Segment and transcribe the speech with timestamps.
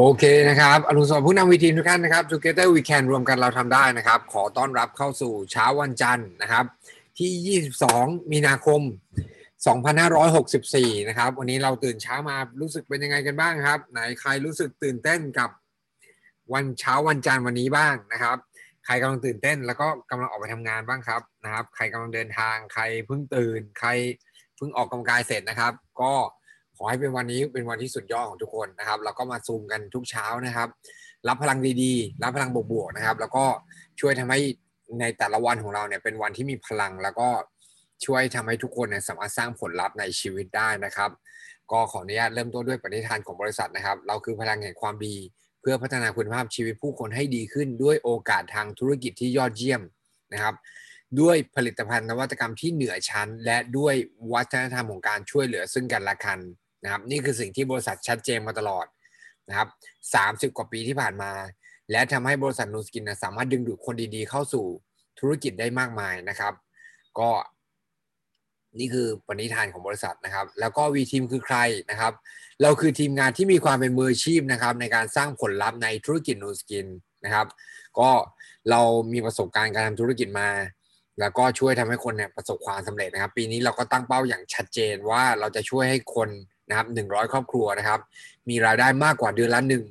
[0.00, 6.64] โอเคนะครับอรุณสวัสดิ์ผู้นำวีทีมทุกท่านนะครับ Together We Can รวมกันเราทำได้นะครับ ขอต้อนรับเข้าสู่เช้าวันจันทร์นะครับ
[7.18, 8.80] ที่ 22 มีนาคม
[9.74, 15.50] 2564 นะครับ วันนี้เราตื่นเช้ามารู้สึกเป็นยังไงกันบ้างครับ ไหนใครรู้สึกตื่นเต้นกับ
[16.54, 18.36] วันเช้าวันจันทร์วันนี้บ้างนะครับ
[18.84, 23.90] ใครกำลังตื่นเต้นแล้วก็กำลังออกไปทำงานบ้างครับนะครับ ใครกำลังเดินทาง ใครเพิ่งตื่น ใคร
[24.56, 26.14] เพิ่งออกกำลังกายเสร็จนะครับ ก็
[26.78, 30.68] ขอให้เป็นวันนี้เป็นวันที่สุดยอดของทุกคนนะครับเราก็มาซูมกันทุกเช้านะครับ
[31.28, 33.44] รับพลังดีๆ รับพลังบวกๆนะครับ แล้วก็
[34.00, 34.40] ช่วยทำให้
[35.00, 37.28] ในแต่ละวันของเราเนี่ยเป็นวันที่มีพลังแล้วก็
[38.04, 41.10] ช่วยทำให้ทุกคนเนี่ยสามารถสร้างผลลัพธ์ในชีวิตได้นะครับ
[41.72, 45.16] ก็ขออนุญาตเริ่มต้นด้วยปณิธานของบริษัทนะครับ เราคือพลังแห่งความดี
[45.60, 49.82] เพื่อพัฒนาคุณภาพชีวิตผู้คนให้ดีขึ้น ด้วยโอกาสทางธุรกิจที่ยอดเยี่ยม
[50.32, 50.54] นะครับ
[51.20, 53.94] ด้วยผลิตภัณฑ์นวัตกรรมที่เหนือชั้น และด้วย
[54.32, 56.38] วัฒนธรรมของการช่วยเหลือซึ่งกันและกัน
[56.82, 58.86] นะครับนี่คือสิ่งที่บริษัทชัดเจนมาตลอด
[59.48, 59.68] นะครับ
[60.52, 61.32] 30กว่าปีที่ผ่านมา
[61.90, 64.64] และทำให้บริษัทนูสกินสามารถดึงดูดคนดีๆ เข้าสู่
[65.18, 66.52] ธุรกิจได้มากมายนะครับ
[67.18, 67.30] ก็
[68.78, 71.58] นี่คือปณิธานของบริษัทนะครับ แล้วก็วีทีมคือใคร
[71.90, 72.12] นะครับ
[72.62, 76.86] เราคือทีมงานที่มีความเป็นมืออาชีพนะครับ ในการสร้างผลลัพธ์ในธุรกิจนูสกิน
[77.24, 77.46] นะครับ
[77.98, 78.10] ก็
[78.70, 78.80] เรา
[79.12, 80.50] มีประสบการณ์การทำธุรกิจมา
[81.20, 86.28] แล้วก็ช่วยทำให้คนเนี่ยประสบความสำเร็จนะครับ ปีนี้เราก็ตั้งเป้าอย่างชัดเจนว่าเราจะช่วยให้คน
[86.68, 88.00] นะครับหนึ่งร้อยครอบครัวนะครับ
[88.48, 89.84] มีรายได้มากกว่าเดือนละหนึ่ง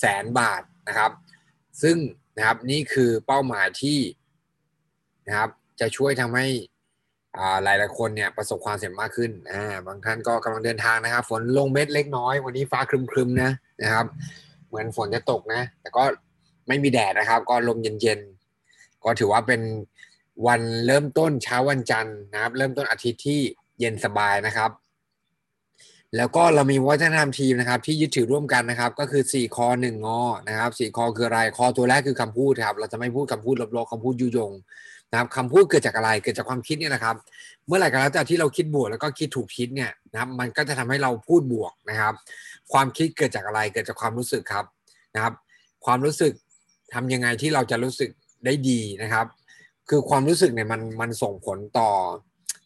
[0.00, 1.10] แสนบาทนะครับ
[1.82, 1.96] ซึ่ง
[2.36, 3.98] นะครับนี่คือเป้าหมายที่
[5.26, 6.46] นะครับจะช่วยทำให้
[7.64, 13.50] หลายหลายคนเนี่ยประสบความสำเร็จมากขึ้นอ่าบางท่านก็กำลังเดินทางนะครับ ฝนลงเม็ดเล็กน้อย วันนี้ฟ้าครึมๆนะ
[13.82, 14.06] นะครับ
[14.68, 16.02] เหมือนฝนจะตกนะ แต่ก็
[16.68, 19.60] ไม่มีแดดนะครับ ก็ลมเย็นๆ ก็ถือว่าเป็น
[20.46, 23.40] วันเริ่มต้นเช้าวันจันทร์นะครับ เริ่มต้นอาทิตย์ที่
[23.80, 24.70] เย็นสบายนะครับ
[26.16, 34.52] แล้วก็เรามีวัฒนธรรมทีมนะครับ ที่ยึดถือร่วมกันนะครับ ก็คือ 4 คอ1งอนะครับ4คอคืออะไรคอตัวแรกคือคำพูดครับ เราจะไม่พูดคำพูดลบๆคำพูดยุยง
[35.10, 37.16] นะครับคำพูดเกิดจากอะไรเกิดจากความคิดนี่แหละครับ
[37.66, 42.14] เมื่อไหร่ก็แล้วแต่ที่เราคิดบวกแล้วก็คิดถูกคิดเนี่ยนะครับมันก็จะทำให้เราพูดบวกนะครับ
[42.72, 44.64] ความคิดเกิดจากอะไรเกิดจากความรู้สึกครับ
[45.14, 45.34] นะครับ
[45.84, 46.32] ความรู้สึก
[46.94, 48.10] ทำยังไงที่เราจะรู้สึก
[48.44, 49.26] ได้ดีนะครับ
[49.88, 51.90] คือความรู้สึกเนี่ยมันมันส่งผลต่อ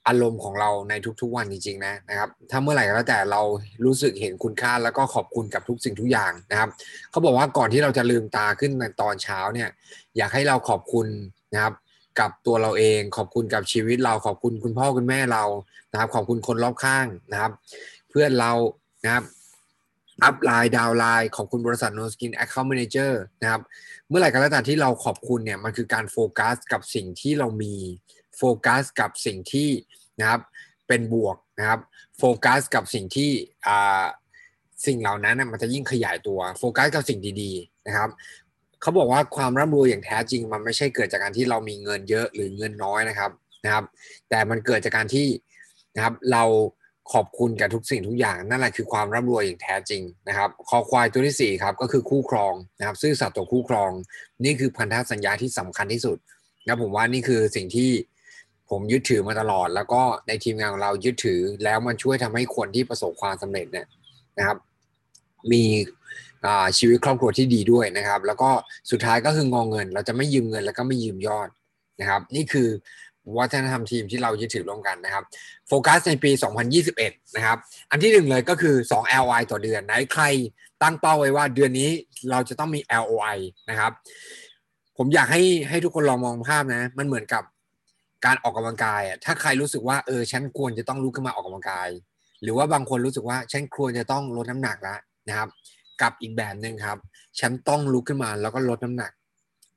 [0.07, 3.43] อารมณ์ของเราในทุกๆวันจริงๆนะนะครับถ้าเมื่อไหร่ก็แล้วแต่เรา
[3.85, 6.69] รู้สึกเห็นคุณค่าแล้วก็ขอบคุณกับทุกสิ่งทุกอย่างนะครับ
[7.11, 9.69] เขาบอกว่าก่อนที่เราจะลืมตาขึ้นในตอนเช้าเนี่ย
[10.17, 11.07] อยากให้เราขอบคุณ
[11.55, 11.75] นะครับ
[12.21, 15.45] กับตัวเราเองขอบคุณกับชีวิตเราขอบคุณคุณพ่อคุณแม่เรา
[15.93, 17.53] นะครับขอบคุณคนรอบข้างนะครับ
[18.11, 18.53] เพื่อนเรา
[19.05, 19.25] นะครับ
[20.25, 23.61] upline downline ขอบคุณบริษัท Nu Skin account manager นะครับ
[24.09, 27.75] เมื่อไหร่ก็แล้วแต่ที่เราขอบคุณเนี่ยมันคือการโฟกัสกับสิ่งที่เรามี
[28.39, 29.71] โฟกัสกับสิ่งที่
[30.21, 30.41] นะครับ
[30.89, 31.81] เป็นบวกนะครับ
[32.19, 33.31] โฟกัสกับสิ่งที่
[34.87, 38.11] สิ่งเหล่านั้นมันจะยิ่งขยายตัวโฟกัสกับสิ่งดีๆนะครับ
[38.81, 43.31] เขาบอกว่าความร่ำรวยอย่างแท้จริง มันไม่ใช่เกิดจากการที่เรามีเงินเยอะหรือเงินน้อยนะครับ
[43.65, 43.85] นะครับ
[44.29, 45.29] แต่มันเกิดจากการที่
[45.97, 46.45] นะครับเรา
[47.13, 53.91] ขอบคุณกับทุกสิ่งทุกอย่างนั่นแหละคือความร่ำรวยอย่างแท้จริงนะครับคอควายตัวที่4ครับก็คือคู่ครองนะครับซื่อสัตย์ต่อคู่ครอง
[54.45, 56.17] นี่คือพันธสัญญาที่สำคัญที่สุด
[56.65, 57.91] นะผมว่านี่คือสิ่งที่
[58.71, 63.87] ผมยึดถือมาตลอด แล้วก็ในทีมงานของเรายึดถือ แล้วมันช่วยทำให้คนที่ประสบความสำเร็จเนี่ย
[64.39, 64.59] นะครับ
[65.53, 65.65] มี
[66.79, 68.51] ชีวิตครอบครัวที่ดีด้วยนะครับ แล้วก็
[68.91, 71.49] สุดท้ายก็คืององเงิน เราจะไม่ยืมเงินแล้วก็ไม่ยืมยอด
[72.01, 72.69] นะครับ นี่คือ
[73.39, 75.25] วัฒนธรรมทีมที่เรายึดถือร่วมกันนะครับ
[75.69, 76.31] โฟกัสในปี
[76.85, 77.59] 2021 นะครับ
[77.91, 80.25] อันที่หนึ่งเลยก็คือ 2 LOI ต่อเดือน ไหนใคร
[80.83, 81.91] ตั้งเป้าไว้ว่าเดือนนี้
[82.31, 83.39] เราจะต้องมี LOI
[83.71, 83.93] นะครับ
[84.97, 87.43] ผมอยากให้ให้ทุกคนลองมองภาพนะ มันเหมือนกับ
[88.25, 91.89] การออกกำลังกายอะถ้าใครรู้สึกว่าเออฉันควรจะต้องลุกขึ้นมาออกกำลังกาย
[92.43, 94.99] หรือว่าบางคนรู้สึกว่าฉันควรจะต้องลดน้ำหนักแล้ว
[95.29, 95.49] นะครับ
[96.03, 96.99] กับอีกแบบหนึ่งครับ
[97.41, 99.13] ฉันต้องลุกขึ้นมาแล้วก็ลดน้ำหนัก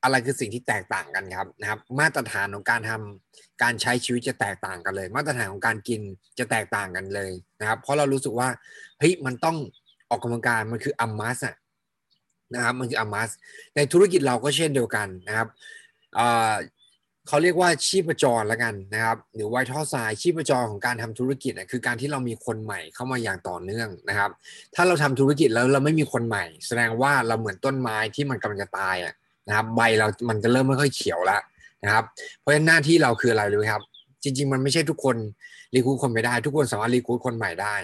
[0.03, 6.01] อะไรคือสิ่งที่แตกต่างกันครับนะครับ มาตรฐานของการทำการใช้ชีวิตจะแตกต่างกันเลย มาตรฐานของการกิน
[6.39, 8.49] จะแตกต่างกันเลยนะครับ เพราะเรารู้สึกว่า
[8.99, 9.57] เฮ้ยมันต้อง
[10.09, 11.55] ออกกำลังกายมันคืออัมมัสอะ
[12.53, 13.29] นะครับมันคืออัมมัส
[13.75, 15.47] ในธุรกิจเราก็เช่นเดียวกันนะครับ
[17.27, 24.31] เขาเรียกว่าชีพจรแล้วกันนะครับ หรือไวท์ท่อทรายชีพจรของการทำธุรกิจนะคือการที่เรามีคนใหม่เข้ามาอย่างต่อเนื่องนะครับ
[24.75, 29.13] ถ้าเราทำธุรกิจแล้วเราไม่มีคนใหม่ แสดงว่าเราเหมือนต้นไม้ที่มันกำลังจะตายอะ
[29.47, 31.41] นะครับ ใบเรามันจะเริ่มไม่ค่อยเขียวแล้ว
[31.83, 32.03] นะครับ
[32.39, 33.83] เพราะฉะนั้นหน้าที่เราคืออะไรรู้ครับ
[34.23, 35.15] จริง ๆ มันไม่ใช่ทุกคน
[35.75, 37.75] รีคูดคนไม่ได้ ทุกคนสามารถรีคูดคนใหม่ได้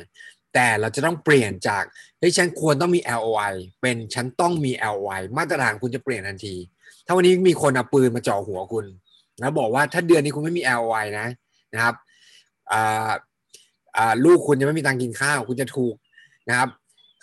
[0.54, 1.84] แต่เราจะต้องเปลี่ยนจาก
[2.20, 6.56] เฮ้ยฉันควรต้องมี LOI เป็นฉันต้องมี LOI มาตรฐานคุณจะเปลี่ยนทันที
[7.06, 8.86] ถ้าวันนี้มีคนเอาปืนมาจ่อหัวคุณ
[9.40, 11.28] แล้วบอกว่าถ้าเดือนนี้คุณไม่มี LOI นะ
[11.74, 11.96] นะครับ
[14.26, 15.96] ลูกคุณจะไม่มีตังกินข้าว คุณจะถูก
[16.50, 16.70] นะครับ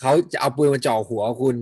[0.00, 1.56] เขาจะเอาปืนมาจ่อหัวคุณ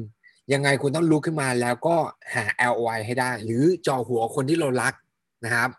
[0.52, 1.96] ยังไงคุณต้องลุกขึ้นมาแล้วก็
[2.34, 4.94] หา LOI ให้ได้ หรือจ่อหัวคนที่เรารัก
[5.44, 5.70] นะครับ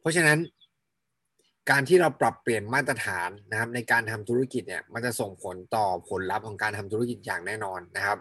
[0.00, 0.38] เพราะฉะนั้น
[1.70, 8.18] การที่เราปรับเปลี่ยนมาตรฐานนะครับ ในการทำธุรกิจเนี่ยมันจะส่งผลต่อผลลัพธ์ของการทำธุรกิจอย่างแน่นอนนะครับ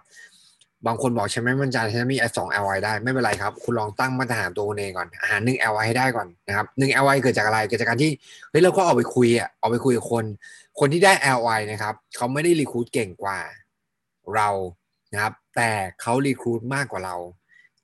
[0.87, 8.11] บางคนบอกฉันไม่มั่นใจฉันมีสอง LI ได้ไม่เป็นไรครับ คุณลองตั้งมาตรฐานตัวเองก่อนหาหนึ่ง LI ให้ได้ก่อนนะครับหนึ่ง LI เกิดจากอะไรเกิดจากการที่
[8.49, 10.25] เฮ้ยเราก็ออกไปคุยอะออกไปคุยกับคน
[10.79, 13.39] คนที่ได้ LI นะครับเขาไม่ได้รีคูดเก่งกว่า
[14.35, 14.49] เรา
[15.13, 15.71] นะครับแต่
[16.01, 17.15] เขารีคูดมากกว่าเรา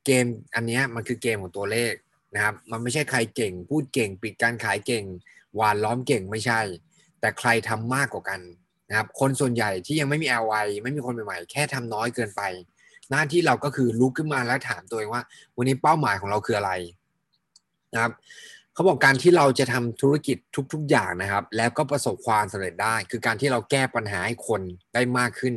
[0.05, 0.25] เกม
[0.55, 1.93] อันนี้มันคือเกมของตัวเลข
[2.35, 5.03] นะครับ มันไม่ใช่ใครเก่ง พูดเก่ง ปิดการขายเก่ง
[5.55, 6.61] หวานล้อมเก่งไม่ใช่
[7.19, 8.41] แต่ใครทำมากกว่ากัน
[8.89, 12.41] นะครับ คนส่วนใหญ่ที่ยังไม่มี LI ไม่มีคนใหม่ๆ แค่ทำน้อยเกินไป
[13.11, 15.23] หน้าที่เราก็คือลุกขึ้นมาแล้วถามตัวเองว่า
[15.57, 16.71] วันนี้เป้าหมายของเราคืออะไร
[17.93, 18.11] นะครับ
[18.73, 20.37] เขาบอกการที่เราจะทำธุรกิจ
[20.73, 24.61] ทุก ๆ อย่างนะครับ แล้วก็ประสบความสำเร็จได้ คือการที่เราแก้ปัญหาให้คน
[24.93, 25.55] ได้มากขึ้น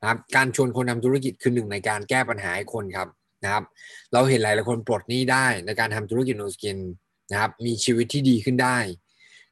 [0.00, 3.08] นะครับการชวนคนทำธุรกิจคือหนึ่งในการแก้ปัญหาให้คนครับ
[3.44, 3.64] นะครับ
[4.12, 6.78] เราเห็นหลายหลายคนปลดหนี้ได้ในการทำธุรกิจโนสกิน
[7.32, 8.78] นะครับ มีชีวิตที่ดีขึ้นได้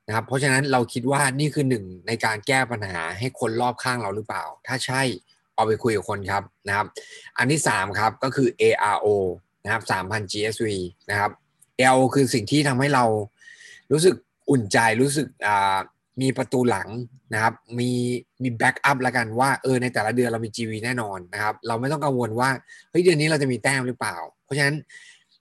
[0.07, 5.03] นะครับ เพราะฉะนั้นเราคิดว่านี่คือหนึ่งในการแก้ปัญหาให้คนรอบข้างเราหรือเปล่า ถ้าใช่
[5.55, 6.87] เอาไปคุยกับคนครับนะครับ
[7.39, 9.07] อันที่3ครับก็คือ ARO
[9.65, 10.69] นะครับ3,000 GSV
[11.11, 11.31] นะครับ
[11.81, 13.05] ARO คือสิ่งที่ทำให้เรา
[13.93, 14.15] รู้สึก
[14.51, 15.27] อุ่นใจรู้สึก
[16.23, 16.89] มีประตูหลัง
[17.35, 17.91] นะครับมี
[18.43, 22.51] มี backup แล้วกันว่าเออในแต่ละเดือนเรามี GV แน่นอนนะครับเราไม่ต้องกังวลว่า
[22.91, 24.77] เฮ้ยเดือนนี้เราจะมีแต้มหรือเปล่า เพราะฉะนั้น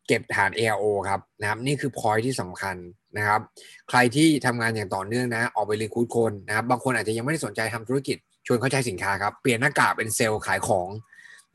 [0.07, 2.75] เก็บฐาน ARO ครับนะครับนี่คือพอยที่สำคัญ
[3.17, 3.41] นะครับ
[3.89, 10.89] ใครที่ทำงานอย่างต่อเนื่องนะ ออกไป recruit คนนะครับ บางคนอาจจะยังไม่ได้สนใจทำธุรกิจ ชวนเขาใช้สินค้าครับเปลี่ยนหน้ากากเป็นเซลส์ขายของ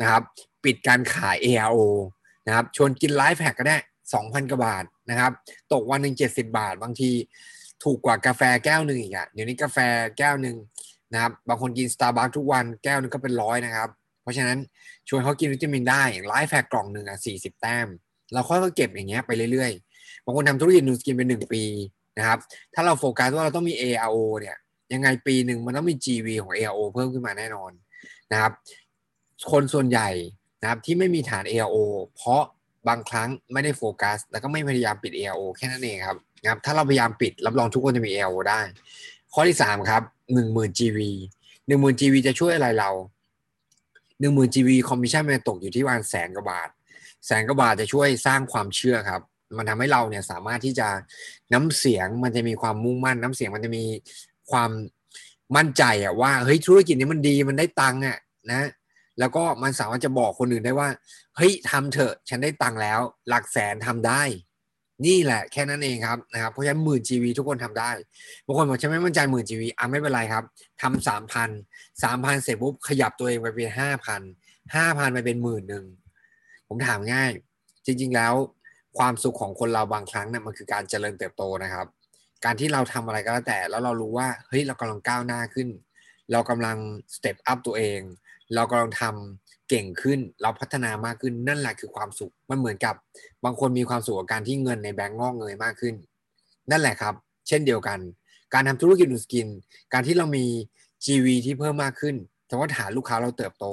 [0.01, 0.23] นะครับ
[0.65, 1.81] ปิดการขาย ARO
[2.47, 3.77] นะครับชวนกิน LifePak ก็ได้
[4.13, 5.33] 2,000กว่าบาทนะครับ
[5.73, 7.11] ตกวันหนึ่ง70 บาท บางที
[7.85, 9.79] ถูกกว่ากาแฟแก้วหนึ่งอีกอะเดี๋ยวนี้กาแฟ
[10.19, 10.57] แก้วหนึ่ง
[11.13, 13.89] นะครับบางคนกินสตาร์บัคทุกวันแก้วนึงก็เป็นร้อยนะครับ
[14.23, 14.59] เพราะฉะนั้น
[15.09, 17.87] ชวนเขากินวิตามินได้ LifePak กล่องหนึ่งอะสี่สิบแต้ม
[18.33, 21.63] เราค่อยๆเก็บอย่างเงี้ยไปเรื่อยๆ บางคนทำธุรกิจ Nu Skin เป็นหนึ่งปี
[22.19, 22.39] นะครับ
[22.75, 24.57] ถ้าเราโฟกัสว่าเราต้องมี ARO เนี่ย
[24.93, 27.71] ยังไงปีหนึ่งมันต้องมี GV ของ ARO เพิ่มขึ้นมาแน่นอน
[28.33, 28.53] นะครับ
[29.53, 30.09] คนส่วนใหญ่
[30.61, 31.77] นะครับที่ไม่มีฐาน ARO
[32.17, 32.43] เพราะ
[32.89, 38.61] บางครั้งไม่ได้โฟกัส แล้วก็ไม่พยายามปิด ARO แค่นั้นเองครับนะครับถ้าเราพยายามปิดรับรองทุกคนจะมี ARO ได้
[39.33, 40.03] ข้อที่สามครับ
[40.35, 40.99] หนึ่งหมื่น GV
[41.67, 42.91] หนึ่งหมื่น GV จะช่วยอะไรเรา
[44.21, 46.69] หนึ่งหมื่น GV คอมมิชชั่นมันตกอยู่ที่ประมาณแสนกว่าบาท
[47.27, 49.23] แสนกว่าบาทจะช่วยสร้างความเชื่อครับ
[49.57, 50.89] มันทำให้เราเนี่ยสามารถที่จะ
[51.53, 53.85] น้ำเสียงมันจะมีความมุ่งมั่นน้ำเสียงมันจะมี
[54.51, 54.71] ความ
[55.57, 58.19] มั่นใจอะว่าเฮ้ยธุรกิจนี้มันดีมันได้ตังค์อะ
[58.53, 58.69] นะ
[59.19, 60.89] แล้วก็มันสามารถจะบอกคนอื่นได้ว่า
[61.37, 64.23] เฮ้ยทำเถอะฉันได้ตังค์แล้ว หลักแสนทำได้
[65.07, 67.91] นี่แหละแค่นั้นเองครับนะครับเพราะฉะนั้นหมื่น GV ทุกคนทำได้
[68.47, 70.45] บางคนบอกฉันไม่มั่นใจหมื่น GV อะไม่เป็นไรครับ
[70.83, 71.51] ทำสามพัน
[72.03, 74.23] สามพันเสร็จปุ๊บขยับตัวเองไปเป็นห้าพัน
[74.75, 75.85] ห้าพันไปเป็นหมื่นหนึ่ง
[76.69, 77.31] ผมถามง่าย
[77.87, 78.35] จริง ๆแล้ว
[78.99, 81.87] ความสุขของคนเราบางครั้งเนี่ยมันคือการเจริญเติบโตนะครับ
[82.45, 85.69] การที่เราทำอะไรก็แล้วแต่ แล้วเรารู้ว่าเฮ้ยเรากำลังก้าวหน้าขึ้น
[86.33, 86.79] เรากำลัง
[87.15, 88.01] step up ตัวเอง
[88.55, 92.95] เรากำลังทำเก่งขึ้น เราพัฒนามากขึ้นนั่นแหละคือความสุขมันเหมือนกับ
[93.45, 95.95] บางคนมีความสุขกับการที่เงินในแบงก์งอกเงยมากขึ้น
[96.71, 97.15] นั่นแหละครับ
[97.49, 97.99] เช่นเดียวกัน
[98.55, 99.49] การทำธุรกิจ Nu Skin
[99.93, 100.45] การที่เรามี
[101.05, 103.67] GV ที่เพิ่มมากขึ้นแต่ว่าฐานลูกค้าเราเติบโต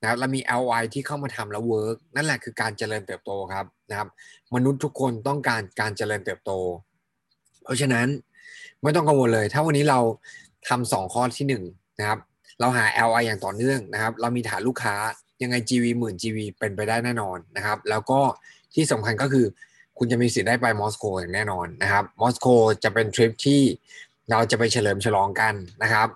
[0.00, 4.08] นะครับเรามี LI ที่เข้ามาทำแล้วเวิร์กนั่นแหละคือการเจริญเติบโตครับนะครับ
[4.54, 6.52] มนุษย์ทุกคนต้องการการเจริญเติบโต
[7.68, 8.06] เพราะฉะนั้น
[8.82, 10.00] ไม่ต้องกังวลเลย ถ้าวันนี้เรา
[10.68, 11.64] ทำสองข้อที่หนึ่ง
[11.98, 12.18] นะครับ
[12.60, 14.94] เราหา LI อย่างต่อเนื่องนะครับ เรามีฐานลูกค้า
[15.42, 18.20] ยังไง GV หมื่น GV เป็นไปได้แน่นอนนะครับ แล้วก็
[18.74, 19.46] ที่สำคัญก็คือ
[19.98, 22.46] คุณจะมีสิทธิ์ได้ไปมอสโกอย่างแน่นอนนะครับมอสโก
[22.84, 23.62] จะเป็นทริปที่
[24.30, 26.08] เราจะไปเฉลิมฉลองกันนะครับ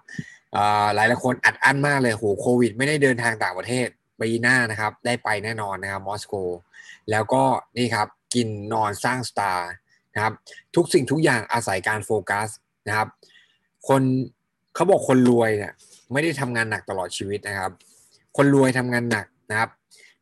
[0.94, 3.86] หลายหลายคนอัดอั้นมากเลยโหโควิด ไม่ได้เดินทางต่างประเทศ
[4.20, 6.34] ปีหน้านะครับ ได้ไปแน่นอนนะครับมอสโก
[7.10, 7.42] แล้วก็
[7.76, 9.70] นี่ครับกินนอนสร้างสตาร์
[10.14, 10.34] นะครับ
[10.76, 12.48] ทุกสิ่งทุกอย่างอาศัยการโฟกัส
[12.88, 13.08] นะครับ
[13.88, 14.02] คน
[14.74, 15.72] เขาบอกคนรวยเนี่ย
[16.12, 17.72] ไม่ได้ทำงานหนักตลอดชีวิตนะครับ
[18.36, 19.70] คนรวยทำงานหนักนะครับ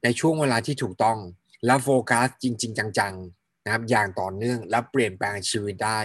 [0.02, 1.18] ในช่วงเวลาที่ถูกต้อง
[1.66, 6.00] แล้วโฟกัสจริง ๆ จังๆนะครับ อย่างต่อเนื่องแล้วเปลี่ยนแปลงชีวิตได้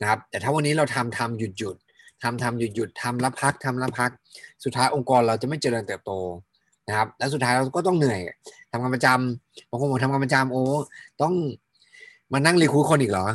[0.00, 1.76] นะครับ แต่ถ้าวันนี้เราทำทำหยุดหยุด
[2.22, 4.10] ทำทำหยุดหยุดทำละพักทำละพัก
[4.64, 6.12] สุดท้ายองค์กรเราจะไม่เจริญเติบโต
[6.88, 8.20] นะครับ แล้วสุดท้ายเราก็ต้องเหนื่อย
[8.72, 10.64] ทำงานประจำบางคนบอกทำงานประจำโอ้
[11.22, 11.34] ต้อง
[12.32, 13.26] มานั่งรีคูดคนอีกเหรอ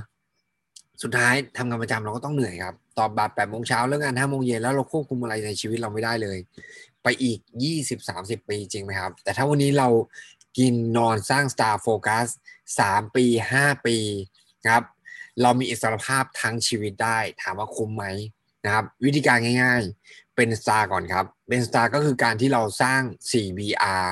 [1.04, 6.38] สุดท้ายทำงานประจำเราก็ต้องเหนื่อยครับ ตอบบัตรแปดโมงเช้าแล้วงงานห้าโมงเย็นแล้วเราควบคุมอะไรในชีวิตเราไม่ได้เลย
[7.04, 7.40] ไปอีก
[7.94, 9.88] 20-30ปีจริงไหมครับ แต่ถ้าวันนี้เรา
[10.58, 12.28] กินนอนสร้าง Star Focus
[12.80, 13.26] 3ปี
[13.58, 13.98] 5ปี
[14.70, 14.84] ครับ
[15.42, 18.06] เรามีอิสรภาพทั้งชีวิตได้ ถามว่าคุ้มไหม
[18.66, 19.84] นะครับวิธีการง่าย
[20.36, 24.08] เป็นสตาร์ก่อนครับ เป็นสตาร์ก็คือการที่เราสร้าง 4BR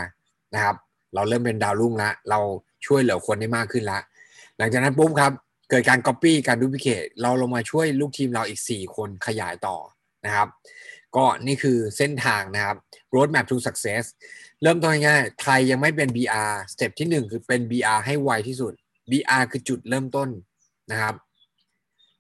[0.54, 0.76] นะครับ
[1.14, 2.40] เราเริ่มเป็นดาวรุ่งละ เรา
[2.86, 4.00] ช่วยเหลือคนได้มากขึ้นละ
[4.66, 5.34] ลังจากนั้นปุ๊บครับ
[5.70, 9.78] เกิดการ Copy การ Duplicate เราลงมาช่วยลูกทีมเราอีก 4 คนขยายต่อ
[10.26, 10.48] นะครับ
[11.16, 12.78] ก็นี่คือเส้นทางนะครับ
[13.16, 14.04] road map to success
[14.62, 18.74] เริ่มต้นง่ายๆใครยังไม่เป็น BR สเต็ปที่ 1 คือเป็น BR ให้ไวที่สุด
[19.12, 20.30] BR คือจุดเริ่มต้น
[20.92, 21.16] นะครับ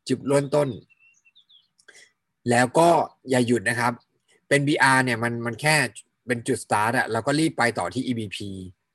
[0.10, 0.68] จุดเริ่มต้น
[2.50, 2.90] แล้วก็
[3.30, 3.94] อย่าหยุดนะครับ
[4.50, 5.76] เป็น BR เนี่ยมันมันแค่
[6.28, 8.38] เป็นจุดสตาร์ทอะแล้วก็รีบไปต่อที่ EBP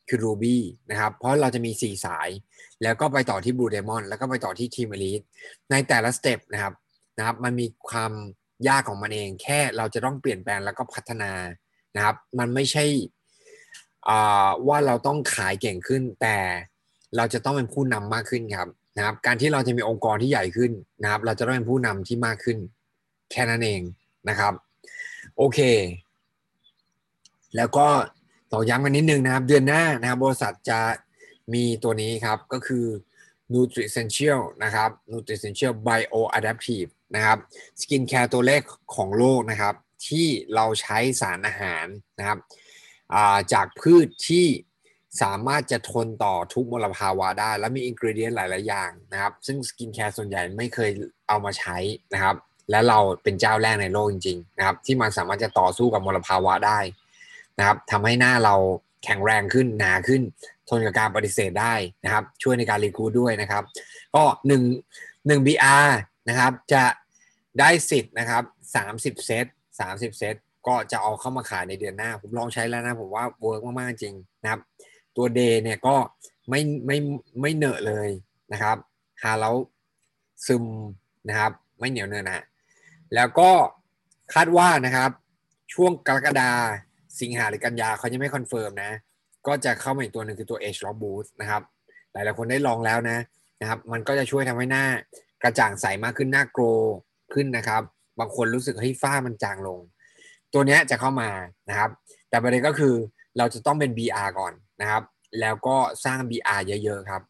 [0.09, 0.57] คือ Ruby
[0.91, 2.29] นะครับ เพราะเราจะมี 4 สาย
[2.83, 5.25] แล้วก็ไปต่อที่ Blue Diamond แล้วก็ไปต่อที่ Team Elite
[5.71, 6.75] ในแต่ละสเต็ปนะครับ
[7.19, 8.13] นะครับ มันมีความ
[8.69, 11.33] ยากของมันเอง แค่เราจะต้องเปลี่ยนแปลงแล้วก็พัฒนา
[11.97, 12.85] นะครับ มันไม่ใช่
[14.69, 16.39] ว่าเราต้องขายเก่งขึ้น แต่
[17.17, 20.73] เราจะต้องเป็นผู้นำมากขึ้นครับนะครับ การที่เราจะมีองค์กรที่ใหญ่ขึ้น
[21.03, 22.59] นะครับ เราจะต้องเป็นผู้นำที่มากขึ้น
[23.31, 23.83] แค่นั้นเอง
[24.29, 24.53] นะครับ
[25.37, 25.59] โอเค
[27.57, 27.87] แล้วก็
[28.53, 30.81] ต่อย้ำกันนิดนึงนะครับ เดือนหน้านะครับบริษัทจะ
[31.55, 32.87] มีตัวนี้ครับก็คือ
[33.55, 37.39] Nutricential นะครับ Nutricential Bioadaptive นะครับ
[37.81, 38.63] สกินแคร์ตัวแรก
[38.95, 39.75] ของโลกนะครับ
[40.09, 41.87] ที่เราใช้สารอาหาร
[42.19, 42.39] นะครับ
[43.53, 44.47] จากพืชที่
[45.23, 50.91] สามารถจะทนต่อทุกมลภาวะได้ และมี ingredient หลาย ๆ อย่างนะครับ ซึ่งสกินแคร์ส่วนใหญ่ไม่เคย
[51.29, 51.77] เอามาใช้
[52.15, 52.37] นะครับ
[52.71, 56.79] และเราเป็นเจ้าแรกในโลกจริง ๆ นะครับ ที่มันสามารถจะต่อสู้กับมลภาวะได้
[57.59, 58.55] นะครับทำให้หน้าเรา
[59.05, 60.23] แข็งแรงขึ้นหนาขึ้น
[60.69, 61.75] ทนกับการปฏิเสธได้
[62.05, 63.65] นะครับ ช่วยในการ recruit ด้วยนะครับ
[64.15, 64.63] ก็หนึ่ง
[65.27, 65.89] หนึ่ง BR
[66.29, 66.85] นะครับ จะ
[67.61, 68.43] ได้สิทธิ์นะครับ
[68.77, 69.47] สามสิบเซต
[69.81, 70.35] สามสิบเซต
[70.67, 74.61] ก็จะเอาเข้ามาขายในเดือนหน้า ผมลองใช้แล้วนะ ผมว่า work มากๆจริงนะครับ
[75.17, 75.97] ตัว Day เนี่ยก็
[76.49, 76.97] ไม่ไม่
[77.41, 78.09] ไม่เหนอะเลย
[78.53, 78.77] นะครับ
[79.23, 79.55] ทาแล้ว
[80.47, 80.65] ซึม
[81.29, 82.45] นะครับ ไม่เหนียวเนื้อนะ
[83.15, 83.51] แล้วก็
[84.35, 85.11] คาดว่านะครับ
[85.73, 86.53] ช่วงกรกฎา
[87.23, 88.91] สิงหาหรือกันยาเขายังไม่คอนเฟิร์มนะ
[89.47, 91.63] ก็จะเข้ามาอีกตัวหนึ่งคือตัว ageLOC Boost นะครับ
[92.13, 93.19] หลายหลายคนได้ลองแล้วนะ
[93.61, 94.85] นะครับ มันก็จะช่วยทำให้หน้า
[95.43, 96.63] กระจ่างใสมากขึ้นหน้า glow
[97.35, 97.83] ขึ้นนะครับ
[98.19, 99.79] บางคนรู้สึกเฮ้ยฝ้ามันจางลง
[100.53, 101.31] ตัวนี้จะเข้ามา
[101.69, 101.91] นะครับ
[102.29, 102.95] แต่ประเด็นก็คือ
[103.39, 105.03] เราจะต้องเป็น BR ก่อนนะครับ
[105.41, 107.23] แล้วก็สร้าง BR เยอะๆครับ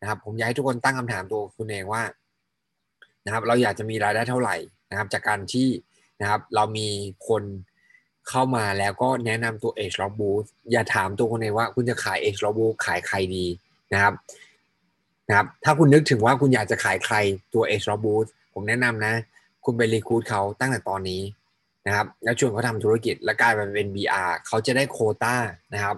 [0.00, 2.02] นะครับ ผมอยากให้ทุกคนตั้งคำถามตัวคุณเองว่า
[3.24, 4.56] นะครับ เราอยากจะมีรายได้เท่าไหร่
[4.90, 5.68] นะครับ จากการที่
[6.20, 6.88] นะครับ เรามี
[7.28, 7.42] คน
[8.28, 13.46] เข้ามาแล้วก็แนะนำตัว Edge Lock Boost อย่าถามตัวคุณเองว่าคุณจะขาย Edge Lock Boost ขายใครดี
[13.92, 14.14] นะครับ
[15.28, 17.16] นะครับ ถ้าคุณนึกถึงว่าคุณอยากจะขายใคร
[17.54, 19.14] ตัว Edge Lock Boost ผมแนะนำนะ
[19.64, 21.22] คุณไปรีคูดเขาตั้งแต่ตอนนี้
[21.86, 25.36] นะครับ แล้วชวนเขาทำธุรกิจและกลายเป็น BR เขาจะได้โคต้า
[25.74, 25.96] นะครับ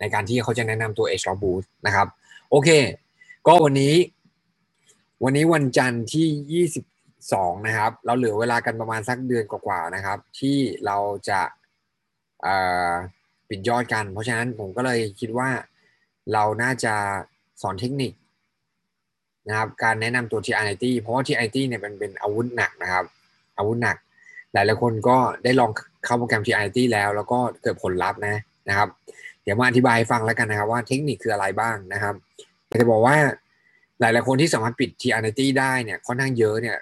[0.00, 2.06] ในการที่เขาจะแนะนำตัว Edge Lock Boost นะครับ
[2.50, 2.68] โอเค
[3.46, 3.94] ก็วันนี้
[5.24, 6.66] วันนี้วันจันทร์ที่
[7.08, 10.56] 22นะครับเราเหลือเวลากันประมาณสักเดือนกว่าๆนะครับ ที่
[10.86, 11.40] เราจะ
[13.48, 15.48] ปิดยอดกัน เพราะฉะนั้นผมก็เลยคิดว่า
[16.32, 16.94] เราน่าจะ
[17.62, 18.12] สอนเทคนิค
[19.48, 23.04] นะครับการแนะนำตัว TIT เพราะว่า TIT เนี่ยเป็นเป็นอาวุธหนักนะครับ
[23.58, 23.96] อาวุธหนัก
[24.52, 25.70] หลายหลายคนก็ได้ลอง
[26.04, 28.88] เข้าโปรแกรม TIT แล้วแล้วก็เกิดผลลัพธ์นะนะครับ
[29.42, 32.14] เดี๋ยวมาอธิบายให้ฟังแล้วกันนะครับว่าเทคนิคคืออะไรบ้างนะครับ
[32.80, 33.16] จะบอกว่า
[34.00, 36.76] หลายหลายคนที่สามารถปิด TR ได้เนี่ยค่อนข้างเยอะเนี่ย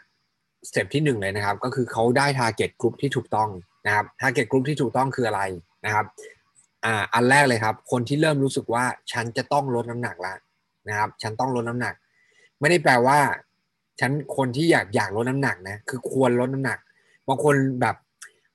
[0.68, 3.48] สเต็ปที่หนึ่งเลยนะครับ ก็คือเขาได้ target กลุ่มที่ถูกต้อง
[3.86, 5.42] นะครับ target กลุ่มที่ถูกต้องคืออะไร
[5.84, 6.06] นะครับ
[6.84, 10.36] อ่าอันแรกเลยครับ คนที่เริ่มรู้สึกว่าฉันจะต้องลดน้ำหนักแล้ว
[10.88, 11.94] นะครับ ฉันต้องลดน้ำหนัก
[12.60, 13.18] ไม่ได้แปลว่า
[14.00, 16.78] ฉันคนที่อยากอยากลดน้ำหนักนะคือควรลดน้ำหนัก
[17.28, 17.96] บางคนแบบ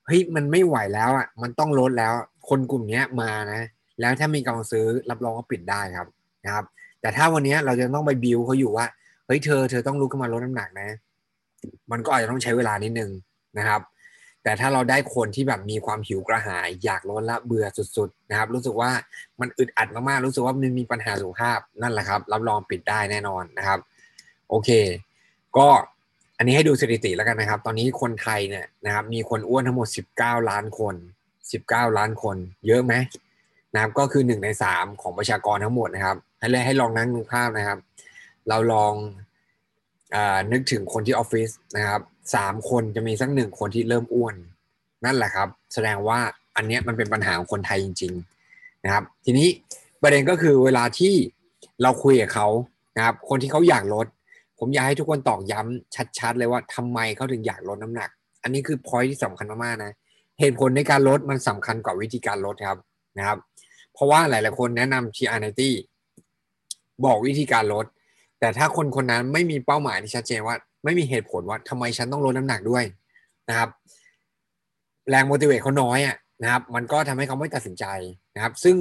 [0.06, 2.12] เฮ้ยมันไม่ไหวแล้วอะมันต้องลดแล้ว
[2.48, 3.60] คนกลุ่มนี้มานะ
[4.00, 6.08] แล้วถ้ามีกำลังซื้อรับรองว่าปิดได้ครับ
[6.44, 6.64] นะครับ
[7.00, 8.86] แต่ถ้าวันนี้เราจะต้องไปบิวเขาอยู่ว่า
[9.26, 10.88] เฮ้ยเธอเธอต้องลุกขึ้นมาลดน้ำหนักนะ
[11.90, 13.10] มันก็อาจจะต้องใช้เวลานิดนึง
[13.58, 13.80] นะครับ
[14.42, 18.90] แต่ถ้าเราได้คนที่แบบมีความหิวกระหาย อยากลดละเบื่อสุดๆนะครับ รู้สึกว่า
[19.40, 23.78] มันอึดอัดมากๆ รู้สึกว่ามันมีปัญหาสุขภาพนั่นแหละครับ รับรองปิดได้แน่นอนนะครับ
[24.50, 24.70] โอเค
[25.56, 25.68] ก็
[26.38, 30.94] อันนี้ให้ดูสถิติแล้วกันนะครับ ตอนนี้คนไทยเนี่ยนะครับ มีคนอ้วนทั้งหมด 19 ล้านคน
[31.46, 32.94] 19 ล้านคน เยอะไหม
[33.74, 37.78] นะครับ ก็คือหนึ่งในสามของประชากรทั้งหมดนะครับ ให้เลยให้ลองนั่งดูภาพนะครับ
[38.48, 38.92] เราลอง
[40.14, 40.16] อ
[40.52, 42.00] นึกถึงคนที่ออฟฟิศนะครับ
[42.34, 44.34] สามคนจะมีสักหนึ่งคนที่เริ่มอ้วน
[45.04, 46.18] นั่นแหละครับ แสดงว่า
[46.56, 48.12] อันนี้มันเป็นปัญหาของคนไทยจริง
[48.48, 49.48] ๆ นะครับ ทีนี้
[50.02, 51.14] ประเด็นก็คือเวลาที่
[51.82, 52.48] เราคุยกับเขา
[52.96, 54.06] นะครับ คนที่เขาอยากลด
[54.58, 58.10] ผมอยากให้ทุกคนตอกย้ำชัด ๆ เลยว่าทำไมเขาถึงอยากลดน้ำหนัก
[58.42, 59.92] อันนี้คือพอยที่สำคัญมากๆนะ
[60.40, 62.78] เหตุผลในการลดมันสำคัญกว่าวิธีการลดครับ
[63.18, 63.38] นะครับ
[63.92, 65.62] เพราะว่าหลายๆคนแนะนำ TRNT
[67.04, 67.86] บอกวิธีการลด
[68.40, 72.84] แต่ถ้าคนคนนั้นไม่มีเป้าหมายที่ชัดเจนว่า ไม่มีเหตุผลว่าทำไมฉันต้องลดน้ำหนักด้วย
[73.48, 73.68] นะครับ
[75.10, 77.84] แรง motivate เขาน้อยอะนะครับ มันก็ทำให้เขาไม่ตัดสินใจ
[78.34, 78.76] นะครับ ซึ่ง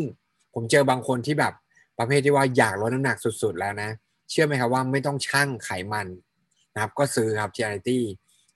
[0.54, 1.54] ผมเจอบางคนที่แบบ
[2.00, 3.90] ประเภทที่ว่าอยากลดน้ำหนักสุด ๆ แล้วนะ
[4.30, 6.08] เชื่อไหมครับว่าไม่ต้องชั่งไขมัน
[6.74, 7.90] นะครับ ก็ซื้อครับ g i t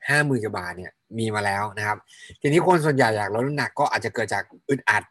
[0.09, 1.97] ห้าหมื่นกว่าบาทเนี่ยมีมาแล้วนะครับ
[2.41, 5.03] ทีนี้คนส่วนใหญ่อยากลดน้ำหนักก็อาจจะเกิดจากอึดอัด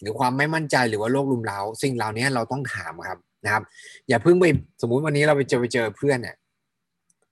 [0.00, 3.62] หรือความไม่มั่นใจหรือว่าโรครุมเร้าสิ่งเหล่านี้เราต้องถามครับนะครับ
[4.08, 4.44] อย่าเพิ่งไป
[4.80, 6.36] สมมุติวันนี้เราไปเจอไปเจอเพื่อนเนี่ย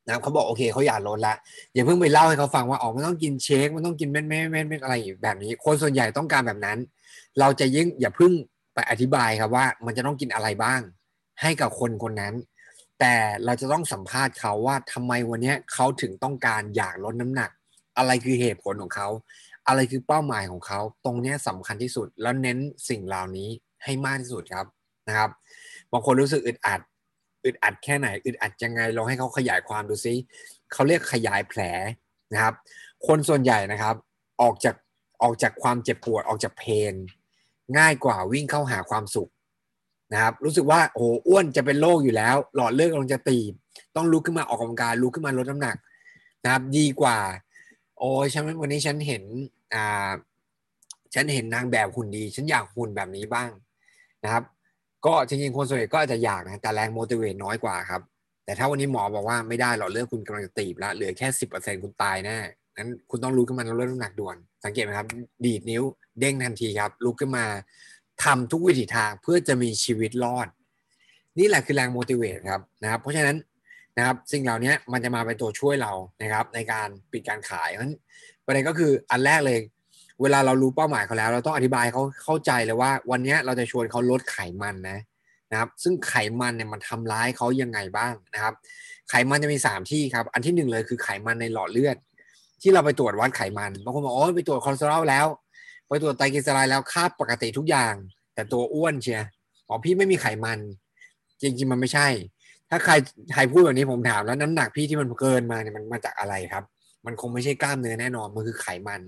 [0.06, 1.34] นะเขาบอกโอเคเขาอยากลดละ
[1.74, 6.78] อย่าเพิ่งไปเล่าให้เขาฟังว่าอ๋อมันต้องกินเชคมันต้องกินเม็ดเม็ดเม็ดเม็ดอะไรแบบนี้ คนส่วนใหญ่ต้องการแบบนั้น
[7.40, 8.32] เราจะยิ่งอย่าเพิ่ง
[8.74, 10.80] ไปอธิบายครับว่ามันจะต้องกินอะไรบ้าง
[11.42, 12.34] ให้กับคนคนนั้น
[13.00, 17.50] แต่เราจะต้องสัมภาษณ์เขาว่าทำไมวันนี้เขาถึงต้องการอยากลดน้ำหนัก
[17.98, 19.08] อะไรคือเหตุผลของเขา
[19.68, 22.58] อะไรคือเป้าหมายของเขา ตรงนี้สำคัญที่สุดแล้วเน้น
[22.88, 23.48] สิ่งเหล่านี้
[23.84, 24.66] ให้มากที่สุดครับ
[25.08, 25.30] นะครับ
[25.92, 26.80] บางคนรู้สึกอึดอัด
[27.46, 30.14] อึดอัดแค่ไหนอึดอัดยังไงลองให้เขาขยายความดูซิ
[30.72, 31.60] เขาเรียกขยายแผล
[32.32, 32.54] นะครับ
[33.06, 33.94] คนส่วนใหญ่นะครับ
[34.42, 34.74] ออกจาก
[35.22, 36.94] ออกจากความเจ็บปวดออกจากเพน
[37.78, 39.30] ง่ายกว่าวิ่งเข้าหาความสุข
[40.12, 43.52] นะครับ รู้สึกว่าโอ้อ้วนจะเป็นโรคอยู่แล้ว หลอดเลือดกำลังจะตีบ
[43.96, 45.76] ต้องลุกขึ้นมาออกกำลังกายลุกขึ้นมาลดน้ำหนัก
[46.44, 47.18] นะครับ ดีกว่า
[47.98, 49.22] โอ้ฉันวันนี้ฉันเห็น
[49.74, 50.10] อ่า
[51.14, 53.50] ฉันเห็นนางแบบหุ่นดี ฉันอยากหุ่นแบบนี้บ้าง
[54.24, 54.42] นะครับ
[55.04, 58.02] ก็จริงๆคนส่วนใหญ่ก็อาจจะอยากนะแต่แรงโมดิเวตน้อยกว่าครับ
[58.44, 62.36] แต่ถ้าวันนี้หมอบอกว่าไม่ได้หรอกเลือดคุณกำลังจะตีบแล้วเหลือแค่สิบเปอร์เซ็นคุณตายแน่
[62.78, 65.06] นั้นคุณต้องลุกขึ้นมาแล้วลดน้ำหนักด่วน สังเกตไหมครับ
[65.44, 65.82] ดีดนิ้ว
[66.20, 67.44] เด้งทันทีครับ ลุกขึ้นมา
[68.24, 70.48] ทำทุกวิถีทางเพื่อจะมีชีวิตรอด
[71.38, 73.36] นี่แหละคือแรงโมดิเวตครับนะครับ เพราะฉะนั้น
[73.96, 77.94] นะครับสิ่งเหล่านี้มันจะมาเป็นตัวช่วยเรานะครับ ในการปิดการขายเพราะฉะนั้น
[78.46, 79.58] ประเด็นก็คืออันแรกเลย
[80.22, 84.98] เวลาเรารู้เป้าหมายเขาแล้ว เราต้องอธิบายเขาเข้าใจเลยว่า วันนี้เราจะชวนเขาลดไขมันนะ
[85.50, 88.54] นะครับ ซึ่งไขมันเนี่ยมันทำร้ายเขายังไงบ้างนะครับ
[89.10, 91.96] ไขมันจะมี 3 ที่ครับ อันที่หนึ่งเลยคือไขมันในหลอดเลือด
[92.62, 95.26] ที่เราไปตรวจวัดไขมันบางคนบอกโอ้ไปตรวจคอเลสเตอรอลแล้ว
[95.88, 97.94] ไปตรวจไตรกลีเซอไรด์แล้วค่าปกติทุกอย่าง
[98.34, 99.22] แต่ตัวอ้วนเชีย
[99.68, 100.58] อ๋อพี่ไม่มีไขมัน
[101.40, 102.08] จริงๆมันไม่ใช่
[102.70, 102.94] ถ้าใคร
[103.34, 106.64] ใครพูดแบบนี้ผมถามแล้วน้ำหนักพี่ที่มันเกินมาเนี่ยมันมาจากอะไรครับ
[107.06, 109.00] มันคงไม่ใช่กล้ามเนื้อแน่นอนมันคือไขมัน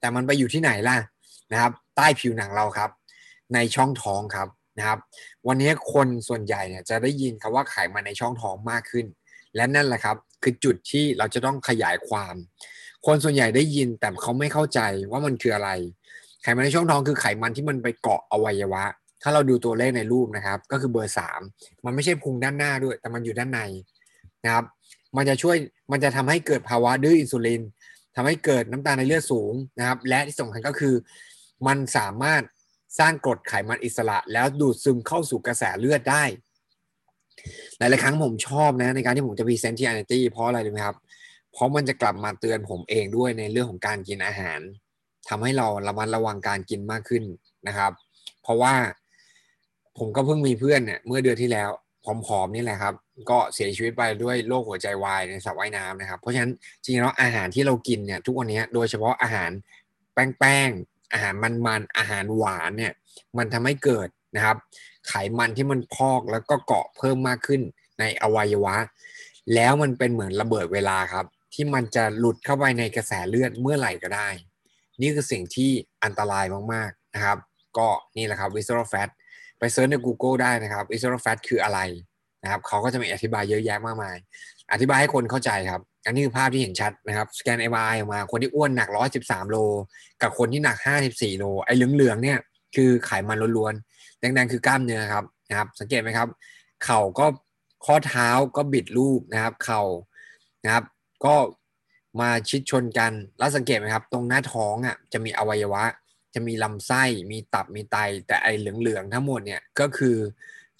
[0.00, 0.96] แต่มันไปอยู่ที่ไหนล่ะ
[1.52, 2.90] นะครับ ใต้ผิวหนังเราครับ
[3.54, 4.98] ในช่องท้องครับนะครับ
[5.46, 9.06] วันนี้คนส่วนใหญ่เนี่ยจะได้ยินคำว่าไขมันในช่องท้องมากขึ้น
[9.56, 12.34] และนั่นแหละครับ คือจุดที่เราจะต้องขยายความ
[13.06, 14.80] คนส่วนใหญ่ได้ยินแต่เขาไม่เข้าใจ
[15.10, 15.70] ว่ามันคืออะไร
[16.42, 18.84] ไขมันในช่องท้องคือไขมันที่มันไปเกาะอวัยวะ
[19.22, 21.40] ถ้าเราดูตัวเลขในรูปนะครับ ก็คือเบอร์สาม
[21.84, 23.60] มันไม่ใช่พุงด้านหน้าด้วย แต่มันอยู่ด้านใน
[24.44, 24.64] นะครับ
[25.16, 25.56] มันจะช่วย
[25.92, 27.62] มันจะทำให้เกิดภาวะดื้ออินซูลิน
[28.16, 30.94] ทำให้เกิดน้ำตาลในเลือดสูงนะครับ และที่สำคัญก็คือ
[31.66, 32.42] มันสามารถ
[32.98, 36.24] สร้างกรดไขมันอิสระ แล้วดูดซึมเข้าสู่กระแสเลือดได้
[37.78, 40.96] หลายๆครั้งผมชอบนะในการที่ผมจะพรีเซนต์ที่อ n นตี้เพราะอะไรรู้ไหมครับ
[41.52, 44.60] เพราะมันจะกลับมาเตือนผมเองด้วยในเรื่องของการกินอาหาร
[45.28, 47.24] ทำให้เราระมัดระวังการกินมากขึ้น
[47.68, 47.92] นะครับ
[48.42, 48.74] เพราะว่า
[49.98, 51.70] ผมก็เพิ่งมีเพื่อนเนี่ยเมื่อเดือนที่แล้ว
[52.26, 52.94] ผอมๆนี่แหละครับ
[53.30, 59.50] ก็เสียชีวิตไปด้วยโรคหัวใจวายในสระว่ายน้ำนะครับ เพราะฉะนั้นจริงๆแล้วอาหารที่เรากินเนี่ยทุกวันนี้โดยเฉพาะอาหาร
[60.14, 62.92] แป้งๆอาหารมันๆอาหารหวานเนี่ย
[63.38, 64.56] มันทำให้เกิดนะครับ
[65.08, 67.60] ไขมันที่มันพอกแล้วก็เกาะเพิ่มมากขึ้น
[68.00, 68.76] ในอวัยวะ
[69.54, 74.28] แล้วมันเป็นเหมือนระเบิดเวลาครับ ที่มันจะหลุดเข้าไปในกระแสเลือดเมื่อไหร่ก็ได้
[75.00, 75.70] นี่คือสิ่งที่
[76.04, 77.38] อันตรายมากๆนะครับ
[77.78, 79.08] ก็นี่แหละครับ visceral fat
[79.58, 81.80] ไปเซิร์ชใน Google ได้นะครับ visceral fat คืออะไร
[82.42, 84.16] นะครับเขาก็จะมีอธิบายเยอะแยะมากมาย
[84.72, 88.88] อธิบายให้คนเข้าใจครับ อันนี้คือภาพที่เห็นชัดนะครับสแกนไอวออกมา คนที่อ้วนหนัก
[89.20, 89.56] 113 โล
[90.22, 90.76] กับคนที่หนัก
[91.08, 92.38] 54 โล ไอ้เหลืองๆเนี่ย
[92.76, 96.28] คือไขมันล้วนๆแดงๆคือกล้ามเนื้อครับนะครับ สังเกตไหมครับ
[96.84, 97.26] เข่าก็
[97.86, 99.82] ข้อเท้าก็บิดรูปนะครับ เข่า
[100.64, 100.84] นะครับ
[101.24, 101.34] ก็
[102.20, 105.82] มาชิดชนกันแล้วสังเกตไหมครับ ตรงหน้าท้องอะจะมีอวัยวะ
[106.36, 107.96] จะมีลำไส้มีตับมีไต
[108.26, 110.16] แต่ไอเหลืองๆทั้งหมดเนี่ยก็คือ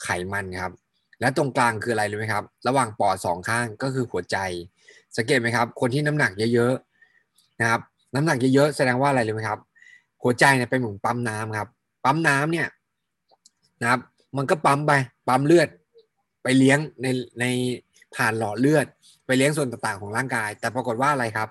[0.02, 0.72] ไขมันครับ
[1.20, 4.36] และตรงกลางคืออะไรรู้ไหมครับ ระหว่างปอดสองข้างก็คือหัวใจ
[5.16, 7.80] สังเกตไหมครับ คนที่น้ำหนักเยอะๆนะครับ
[8.14, 9.60] น้ำหนักเยอะๆแสดงว่าอะไรรู้ไหมครับ
[10.22, 11.68] หัวใจเนี่ยเป็นเหมือนปั๊มน้ำครับ
[12.04, 12.68] ปั๊มน้ำเนี่ย
[13.80, 14.00] นะครับ
[14.36, 14.92] มันก็ปั๊มไป
[15.28, 15.68] ปั๊มเลือด
[16.42, 17.06] ไปเลี้ยงใน
[17.40, 17.44] ใน
[18.14, 18.86] ผ่านหลอดเลือด
[19.26, 21.48] ไปเลี้ยงส่วนต่างๆของร่างกาย แต่ปรากฏว่าอะไรครับ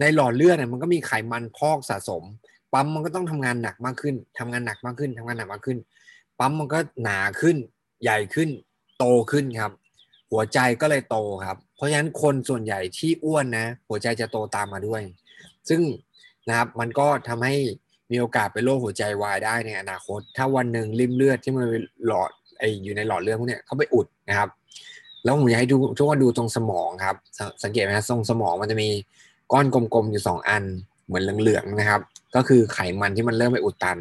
[0.00, 2.22] ในหลอดเลือดเนี่ยมันก็มีไขมันพอกสะสม
[2.72, 5.78] ปั๊มมันก็ต้องทำงานหนักมากขึ้นทำงานหนักมากขึ้นทำงานหนักมากขึ้น
[6.38, 7.56] ปั๊มมันก็หนาขึ้น
[8.02, 8.48] ใหญ่ขึ้น
[8.98, 9.72] โตขึ้นครับ
[10.32, 15.02] หัวใจก็เลยโตครับ เพราะฉะนั้นคนส่วนใหญ่ที่อ้วนนะ หัวใจจะโตตามมาด้วย
[15.68, 15.80] ซึ่ง
[16.48, 17.54] นะครับมันก็ทำให้
[18.10, 21.64] มีโอกาสเป็นโรคหัวใจวายได้ในอนาคต ถ้าวันหนึ่งริมเลือดที่มัน
[22.06, 24.48] หลอดไออยู่ในหลอดเลือดพวกนี้เขาไปอุดนะครับ
[25.24, 27.16] แล้วผมอยากให้ดูทุกคนดูตรงสมองครับ
[27.62, 28.88] สังเกตไหมครับตรงสมองมันจะมี
[29.52, 30.64] ก้อนกลมๆอยู่สองอัน
[31.06, 32.00] เหมือนเหลืองๆนะครับ
[32.34, 33.98] ก็คือไขมันที่มันเริ่มไปอุดตัน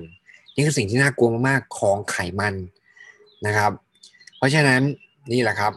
[0.56, 2.56] นี่คือสิ่งที่น่ากลัวมากๆของไขมัน
[3.46, 3.72] นะครับ
[4.38, 4.82] เพราะฉะนั้น
[5.32, 5.74] นี่แหละครับ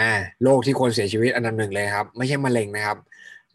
[0.00, 0.12] อ่า
[0.42, 2.96] โรคที่คนเสียชีวิตอันดับหนึ่งเลยครับ ไม่ใช่มะเร็งนะครับ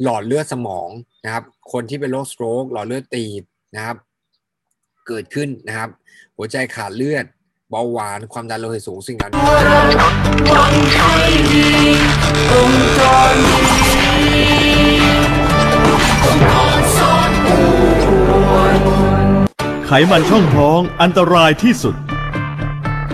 [0.04, 0.90] หลอดเลือดสมอง
[1.26, 3.44] นะครับ คนที่เป็นโรคสโตรกหลอดเลือดตีบ
[3.76, 3.98] นะครับ
[5.08, 5.90] เกิดขึ้นนะครับ
[6.38, 7.26] หัวใจขาดเลือด
[7.70, 16.61] เบาหวานความดันโลหิตสูงสิ่งเหล่านี้
[19.86, 21.96] ไขมันช่องท้องอันตรายที่สุด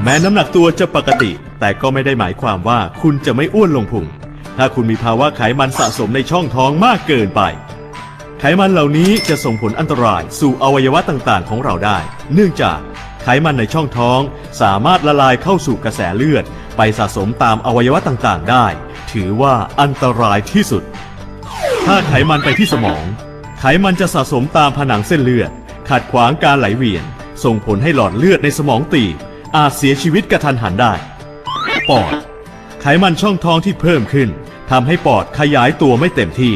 [0.04, 4.06] แม้น้ำหนักตัวจะปกติ แต่ก็ไม่ได้หมายความว่าคุณจะไม่อ้วนลงพุง
[4.58, 7.42] ถ้าคุณมีภาวะไขมันสะสมในช่องท้องมากเกินไป
[8.40, 11.98] ไขมันเหล่านี้จะส่งผลอันตรายสู่อวัยวะต่างๆ ของเราได้
[12.34, 12.80] เนื่องจาก
[13.24, 14.20] ไขมันในช่องท้อง
[14.62, 16.46] สามารถละลายเข้าสู่กระแสเลือด
[16.78, 18.66] ไปสะสมตามอวัยวะต่างๆ ได้
[19.12, 20.84] ถือว่าอันตรายที่สุด
[21.86, 23.06] ถ้าไขมันไปที่สมอง
[23.60, 25.52] ไขมันจะสะสมตามผนังเส้นเลือด
[25.90, 27.04] ขัดขวางการไหลเวียน
[27.44, 29.16] ส่งผลให้หลอดเลือดในสมองตีบ
[29.56, 30.94] อาจเสียชีวิตกระทันหันได้
[31.90, 32.14] ปอด
[32.82, 34.30] ไขมันช่องท้องที่เพิ่มขึ้น
[34.72, 36.54] ทำให้ปอดขยายตัวไม่เต็มที่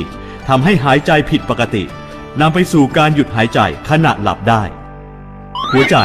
[0.48, 1.84] ทำให้หายใจผิดปกติ
[2.42, 3.60] นำไปสู่การหยุดหายใจ
[3.90, 4.64] ขณะหลับได้
[5.72, 5.96] หัวใจ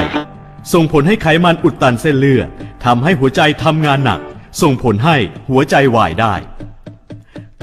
[0.73, 2.49] ส่งผลให้ไขมันอุดตันเส้นเลือด
[2.85, 4.21] ทำให้หัวใจทำงานหนัก
[4.63, 5.17] ส่งผลให้
[5.49, 6.35] หัวใจวายได้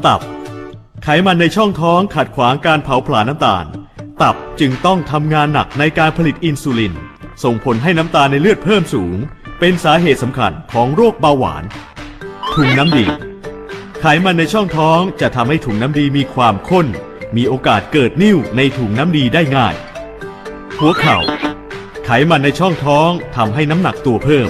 [0.05, 0.21] ตับ
[1.05, 3.65] ไขมันในช่องท้องขัดขวางการเผาผลาญน้ำตาล
[4.21, 6.93] ตับจึงต้องทำงานหนักในการผลิตอินซูลิน
[7.43, 9.15] ส่งผลให้น้ำตาลในเลือดเพิ่มสูง
[9.59, 11.63] เป็นสาเหตุสำคัญของโรคเบาหวาน
[12.55, 13.05] ถุงน้ำดี
[13.99, 16.87] ไขมันในช่องท้องจะทำให้ถุงน้ำดีมีความข้น
[17.35, 19.75] มีโอกาสเกิดนิ่วในถุงน้ำดีได้ง่าย
[20.79, 21.17] หัวเข่า
[22.05, 24.49] ไขมันในช่องท้องทำให้น้ำหนักตัวเพิ่ม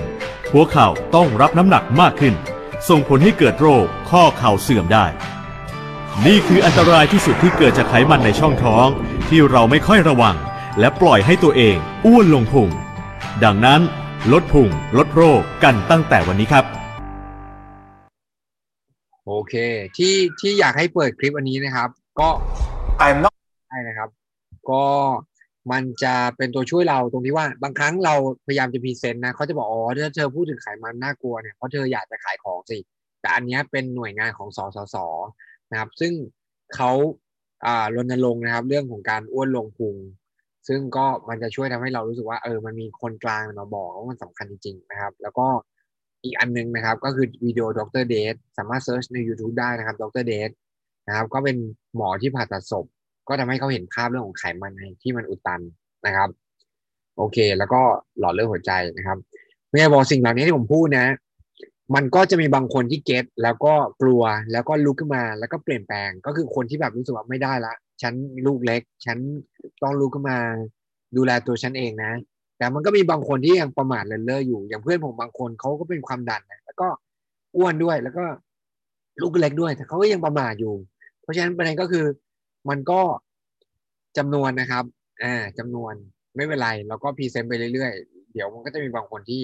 [0.52, 2.34] หัวเข่าต้องรับน้ำหนักมากขึ้น
[2.90, 5.08] ส่งผลให้เกิดโรคข้อเข่าเสื่อมได้
[6.22, 8.88] นี่คืออันตรายที่สุดที่เกิดจากไขมันในช่องท้อง
[9.30, 10.36] ที่เราไม่ค่อยระวัง
[10.80, 12.70] และปล่อยให้ตัวเองอ้วนลงพุง
[13.44, 13.82] ดังนั้น
[14.32, 16.66] ลดพุงลดโรคกันตั้งแต่วันนี้ครับ
[19.26, 19.54] โอเค
[19.98, 22.30] ที่ที่อยากให้เปิดคลิปอันนี้นะครับ ก็
[23.06, 23.36] I'm not
[23.70, 24.10] ได้นะครับ
[24.70, 24.86] ก็
[25.72, 28.16] มันจะเป็นตัวช่วยเราตรงที่ว่าบางครั้งเรา
[28.48, 32.78] พยายามจะ present นะเขาจะบอกอ๋อถ้าเธอพูดถึงไขมันน่ากลัวเนี่ยเพราะเธออยากจะขายของสิ
[33.22, 34.96] แต่อันเนี้ยเป็นหน่วยงานของสสส
[35.74, 36.14] นะครับ ซึ่ง
[36.76, 36.92] เขา
[37.66, 39.96] อ่ารณรงค์นะครับ เรื่องของการอ้วนลงพุง
[40.68, 45.48] ซึ่งก็มันจะช่วยทำให้เรารู้สึกว่าเออมันมีคนกลางมาบอกว่ามันสำคัญจริงๆนะครับ แล้วก็
[46.24, 48.04] อีกอันนึงนะครับ ก็คือวิดีโอ Dr.
[48.10, 50.24] Death สามารถ search ใน YouTube ได้นะครับ Dr.
[50.28, 50.50] Death
[51.08, 51.58] นะครับ ก็เป็น
[51.96, 52.86] หมอที่ผ่าตัดศพ
[53.28, 55.62] ก็ทำให้เขาเห็นภาพเรื่องของไขมันในที่มันอุดตัน
[56.06, 56.30] นะครับ
[57.18, 57.82] โอเค แล้วก็
[58.20, 59.18] หลอดเลือดหัวใจนะครับ
[59.70, 61.06] ไม่ใช่บอกสิ่งเหล่านี้ที่ผมพูดนะ
[61.96, 68.14] มันก็จะมีบางคนที่เก็ตแล้วก็กลัวแล้วก็ลุกขึ้นมา แล้วก็เปลี่ยนแปลงก็คือคนที่แบบรู้สึกว่าไม่ได้ละฉัน
[68.48, 69.18] ลูกเล็ก ฉัน
[69.84, 70.38] ต้องลุกขึ้นมา
[71.18, 72.12] ดูแลตัวฉันเองนะ
[72.58, 76.88] แต่มันก็มีบางคนที่ยังประมาทเลินเล่ออยู่ อย่างเพื่อนผมบางคนเขาก็เป็นความดันนะแล้วก็
[77.58, 78.26] อ้วนด้วยแล้วก็
[79.22, 80.76] ลูกเล็กด้วย แต่เขาก็ยังประมาทอยู่
[81.22, 82.06] เพราะฉะนั้นประเด็นก็คือ
[82.70, 83.02] มันก็
[84.18, 84.84] จำนวนนะครับ
[85.24, 85.94] อ่าจำนวน
[86.36, 89.42] ไม่เป็นไร แล้วก็ present ไปเรื่อยๆ เดี๋ยวมันก็จะมีบางคนที่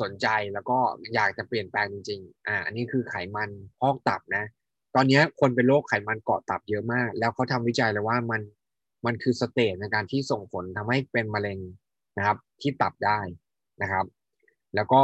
[0.00, 0.78] สนใจแล้วก็
[1.14, 4.44] อยากจะเปลี่ยนแปลงจริงๆ อ่า อันนี้คือไขมันพอกตับนะ
[4.94, 8.40] ตอนนี้คนเป็นโรคไขมันเกาะตับเยอะมาก แล้วเขาทำวิจัยเลยว่ามัน
[9.06, 11.58] มันคือ stage ในการที่ส่งผลทำให้เป็นมะเร็ง
[12.16, 13.20] นะครับ ที่ตับได้
[13.82, 14.04] นะครับ
[14.74, 15.02] แล้วก็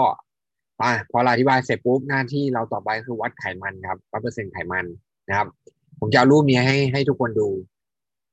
[0.82, 4.86] อะพอเราอธิบายเสร็จปุ๊บหน้าที่เราต่อไปคือวัดไขมันครับวัดเปอร์เซ็นต์ไขมัน
[5.28, 5.48] นะครับ
[5.98, 7.48] ผมจะเอารูปนี้ให้ให้ทุกคนดู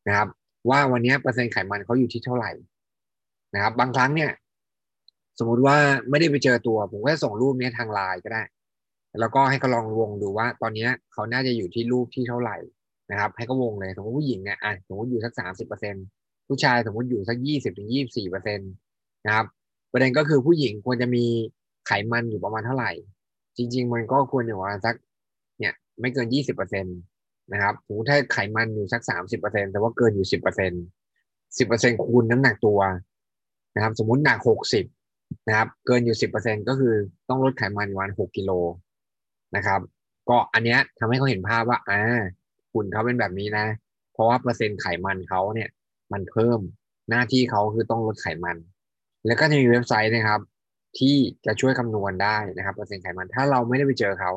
[0.08, 0.28] นะครับ
[0.70, 2.52] ว่าวันนี้เปอร์เซ็นต์ไขมันเขาอยู่ที่เท่าไหร่
[3.56, 4.32] นะครับ บางครั้งเนี่ย
[5.44, 5.78] มมุติว่า
[6.10, 8.44] ไม่ได้ไปเจอตัว ผมก็ส่งรูปนี้ทางไลน์ก็ได้
[9.20, 12.58] แล้วก็ให้เขาลองวงดูว่า ตอนนี้เขาน่าจะอยู่ที่รูปที่เท่าไหร่
[13.12, 15.96] นะครับ ให้เขาวงเลยสมมติผู้หญิงเนี่ยอะสมมติอยู่สักสามสิบเปอร์เซ็น
[16.48, 18.64] ผู้ชายสมมติอยู่สักยี่สิบถึงยี่สี่เปอร์เซ็นต
[19.26, 19.46] นะครับ
[19.92, 21.26] ประเด็นก็คือผู้หญิงควรจะมี
[21.88, 22.92] ไขมันอยู่ประมาณเท่าไหร่
[23.58, 24.96] จริง ๆ มันก็ควรอยู่ประมาณสัก
[25.60, 26.92] เนี่ยไม่เกินยี่สิบเปอร์เซ็นต
[27.52, 30.72] นะครับสมมติถ้าไขมันอยู่สักสามสิบเปอร์เซ็นแต่ว่าเกินอยู่สิบเปอร์เซ็น
[31.58, 32.80] สิบเปอร์เซ็นคูณน้ำหนักตัว
[33.76, 34.86] นะครับ สมมติหนักหกสิบ
[35.48, 36.94] นะครับ เกินอยู่สิบเปอร์เซ็นก็คือ
[37.30, 38.52] ต้องลดไขมันวันหกกิโล
[39.56, 39.80] นะครับ
[40.30, 42.00] ก็อันเนี้ยทำให้เขาเห็นภาพว่าอ่า
[42.74, 43.66] หุ่นเขาเป็นแบบนี้นะ
[44.14, 45.70] เพราะว่าเปอร์เซ็นต์ไขมันเขาเนี่ย
[46.14, 46.60] มันเพิ่ม
[47.10, 48.58] หน้าที่เขาคือต้องลดไขมัน
[49.26, 50.42] แล้วก็จะมีเว็บไซต์นะครับ
[50.98, 54.32] ที่จะช่วยคำนวณได้นะครับเปอร์เซ็นต์ไขมันถ้าเราไม่ได้ไปเจอเขา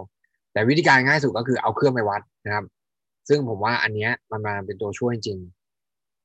[0.52, 2.64] แต่วิธีการง่ายสุดก็คือเอาเครื่องไปวัดนะครับ
[3.28, 5.38] ซึ่งผมว่าอันเนี้ยมันมาเป็นตัวช่วยจริง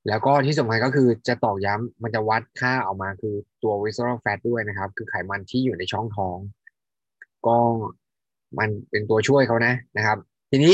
[0.08, 6.38] แล้วก็ที่สำคัญก็คือจะตอกย้ำมันจะวัดค่าออกมาคือตัว visceral fat ด้วยนะครับ คือไขมันที่อยู่ในช่องท้อง
[7.48, 7.58] ก็
[8.60, 10.18] มันเป็นตัวช่วยเขานะนะครับ
[10.52, 10.74] ทีนี้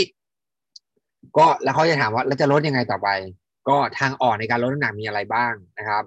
[1.38, 3.10] ก็แล้วเขาจะถามว่าแล้วจะลดยังไงต่อไป
[3.70, 6.04] ก็ทางออกในการลดน้ำหนักมีอะไรบ้างนะครับ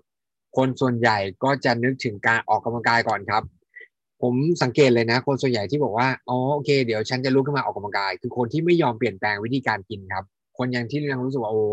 [0.57, 3.43] คนส่วนใหญ่ก็จะนึกถึงการออกกำลังกายก่อนครับ
[4.23, 10.25] ผมสังเกตเลยนะ คนส่วนใหญ่ที่บอกว่าอ๋อโอเค เดี๋ยวฉันจะลุกขึ้นมาออกกำลังกาย คือคนที่ไม่ยอมเปลี่ยนแปลงวิธีการกินครับ
[10.59, 11.65] คนยังที่ยังรู้สึกว่าโอ้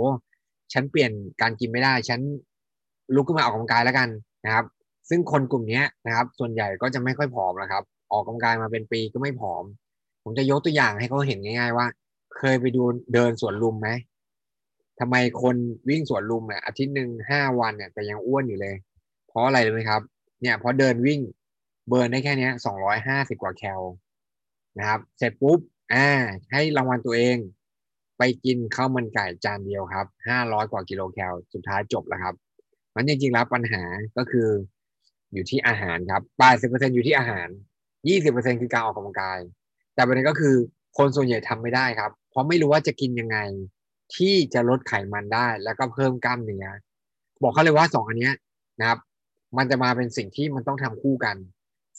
[0.73, 2.19] ฉันเปลี่ยนการกินไม่ได้ ฉัน
[3.15, 4.09] ลุกขึ้นมาออกกำลังกายแล้วกัน
[4.45, 4.65] นะครับ
[5.09, 9.63] ซึ่งคนกลุ่มนี้นะครับ ส่วนใหญ่ก็จะไม่ค่อยผอมนะครับ ออกกำลังกายมาเป็นปีก็ไม่ผอม
[10.23, 11.87] ผมจะยกตัวอย่างให้เขาเห็นง่าย ๆ ว่า
[12.37, 13.89] เคยไปดูเดินสวนลุมไหม
[14.99, 15.55] ทำไมคน
[15.89, 18.75] วิ่งสวนลุมเนี่ยอาทิตย์หนึ่งห้าวันเนี่ยแต่ยังอ้วนอยู่เลย
[19.27, 20.01] เพราะอะไรรู้ไหมครับ
[20.41, 21.19] เนี่ยเพราะเดินวิ่ง
[21.87, 23.81] เบิร์นได้แค่นี้สองร้อยห้าสิบกว่าแคล
[24.77, 25.59] นะครับ เสร็จปุ๊บ
[25.93, 26.07] อ่า
[26.51, 27.37] ให้รางวัลตัวเอง
[28.17, 32.35] ไปกินข้าวมันไก่จานเดียวครับห้าร้อยกว่ากิโลแคลสุดท้ายจบแล้วครับ
[32.95, 33.83] มันจริงๆแล้วปัญหา
[34.17, 34.47] ก็คือ
[35.33, 37.47] อยู่ที่อาหารครับแปดสิบเปอร์เซ็นอยู่ที่อาหาร
[38.07, 39.39] ยี่สิบเปอร์เซ็นคือการออกกำลังกาย
[39.95, 40.55] แต่ประเด็นก็คือ
[40.97, 43.37] คนส่วนใหญ่ทำไม่ได้ครับ เพราะไม่รู้ว่าจะกินยังไง
[44.15, 46.65] ที่จะลดไขมันได้ แล้วก็เพิ่มกล้ามเนื้อ
[47.41, 48.31] บอกเขาเลยว่าสองอันนี้
[48.79, 48.99] นะครับ
[49.57, 51.35] มันจะมาเป็นสิ่งที่มันต้องทำคู่กัน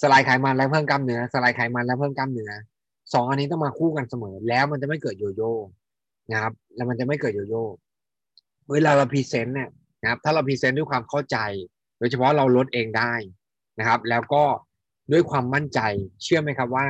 [0.01, 2.51] สลายไขมันและเพิ่มกล้ามเนื้อ สลายไขมันและเพิ่มกล้ามเนื้อ
[3.13, 5.53] สองอันนี้ต้องมาคู่กันเสมอ แล้วมันจะไม่เกิดโยโย่
[6.33, 7.65] นะครับ แล้วมันจะไม่เกิดโยโย่
[8.73, 9.71] เวลาเรา present เนี่ย
[10.03, 11.39] นะครับ ถ้าเรา present ด้วยความเข้าใจ
[11.99, 13.12] โดยเฉพาะเราลดเองได้
[13.79, 14.45] นะครับ แล้วก็
[15.12, 15.81] ด้วยความมั่นใจ
[16.23, 16.85] เชื่อไหมครับว่า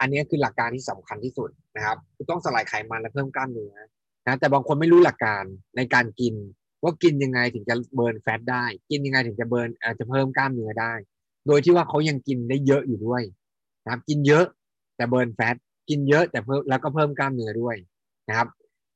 [0.00, 3.74] อันนี้คือหลักการที่สำคัญที่สุดนะครับคือต้องสลายไขมันและเพิ่มกล้ามเนื้อ
[4.26, 5.44] นะแต่บางคนไม่รู้หลักการ
[5.76, 6.34] ในการกิน
[6.82, 10.92] ว่ากินยังไงถึงจะ burn fat ได้ กินยังไงถึงจะ burn อาจจะเพิ่มกล้ามเนื้อได้
[11.46, 13.22] โดยที่ว่าเขายังกินได้เยอะอยู่ด้วย
[13.84, 14.44] นะครับ กินเยอะ
[14.96, 15.56] แต่เบิร์นแฟต
[15.88, 17.76] กินเยอะแต่เพิ่มแล้วก็เพิ่มกล้ามเนื้อด้วย
[18.32, 18.48] นะครับ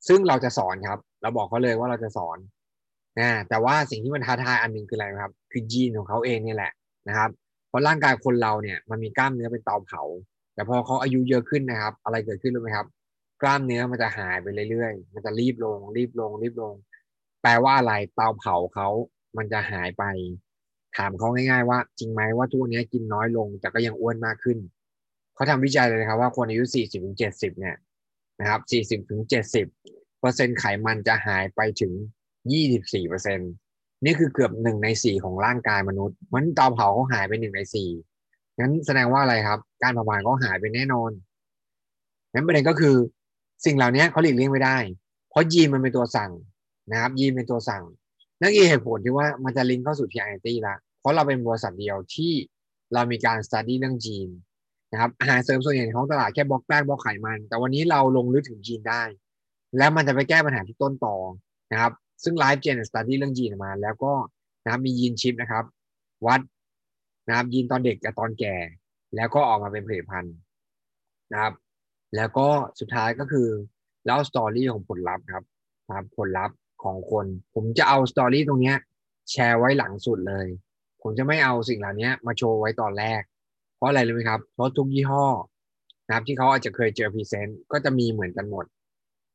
[0.07, 2.37] ซึ่งเราจะสอนครับ เราบอกเขาเลยว่าเราจะสอน
[3.19, 6.71] นะแต่ว่าสิ่งที่มันท้าทายอันหนึ่งคืออะไรครับ คือยีนของเขาเองนี่แหละ
[7.07, 7.29] นะครับ
[7.69, 10.03] เพราะร่างกายคนเราเนี่ยมันมีกล้ามเนื้อเป็นเตาเผา
[10.53, 12.87] แต่พอเขาอายุเยอะขึ้นนะครับ อะไรเกิดขึ้นรู้ไหมครับ
[13.41, 16.73] กล้ามเนื้อมันจะหายไปเรื่อยๆ มันจะรีบลง รีบลง รีบลง
[17.41, 18.87] แปลว่าอะไรเตาเผาเขา
[19.37, 20.03] มันจะหายไป
[20.97, 24.57] ถามเขาง่ายๆว่า จริงไหมว่าทุกวันนี้กินน้อยลงแต่ก็ยังอ้วนมากขึ้น
[25.35, 26.63] เขาทำวิจัยเลยนะครับว่าคนอายุ
[27.11, 27.75] 40-70 เนี่ย
[28.39, 28.61] นะครับ
[29.25, 31.93] 40-70เปอร์เซ็นต์ไขมันจะหายไปถึง
[32.51, 33.51] 24เปอร์เซ็นต์
[34.05, 37.89] นี่คือเกือบหนึ่งในสี่ของร่างกายมนุษย์มันเตาเผาเขาหายไปหนึ่งในสี่
[38.59, 41.11] งั้นแสดงว่าอะไรครับ การเผาผลาญก็หายไปแน่นอน
[42.33, 42.95] งั้นประเด็นก็คือ
[43.65, 44.77] สิ่งเหล่านี้เขาหลีกเลี่ยงไม่ได้
[45.29, 46.31] เพราะยีนมันเป็นตัวสั่ง
[46.91, 47.83] นะครับ ยีนเป็นตัวสั่ง
[48.41, 52.33] นั่นคือเหตุผลที่ว่ามันจะลิงก์เข้าสู่ TIT ละเพราะเราเป็นบริษัทเดียวที่
[52.93, 54.29] เรามีการสตูดี้เรื่องยีน
[54.91, 59.03] นะครับอาหารเสริมส่วนใหญ่ของตลาดแค่บล็อกแป้งบล็อกไขมัน แต่วันนี้เราลงลึกถึงยีนได้
[59.77, 61.15] แล้วมันจะไปแก้ปัญหาที่ต้นตอ
[61.71, 64.13] นะครับ ซึ่ง Life Gen Study เรื่องยีนมา แล้วก็
[64.63, 65.63] นะครับมียีนชิปนะครับ
[66.27, 66.41] วัด
[67.27, 68.55] นะครับยีนตอนเด็กกับตอนแก่
[69.15, 70.35] แล้วก็ออกมาเป็นผลิตภัณฑ์
[71.31, 71.53] นะครับ
[72.15, 72.47] แล้วก็
[72.79, 73.47] สุดท้ายก็คือ
[74.05, 75.43] เล่า story ของผลลัพธ์ครับ
[75.87, 78.77] นะครับผลลัพธ์ของคน ผมจะเอา story ตรงเนี้ย
[79.31, 80.47] แชร์ไว้หลังสุดเลย
[81.01, 83.21] ผมจะไม่เอาสิ่งเหล่านี้มาโชว์ไว้ตอนแรก
[83.77, 85.25] เพราะอะไรรู้ไหมครับ เพราะทุกยี่ห้อ
[86.07, 88.65] นะครับที่เขาอาจจะเคยเจอ present ก็จะมีเหมือนกันหมด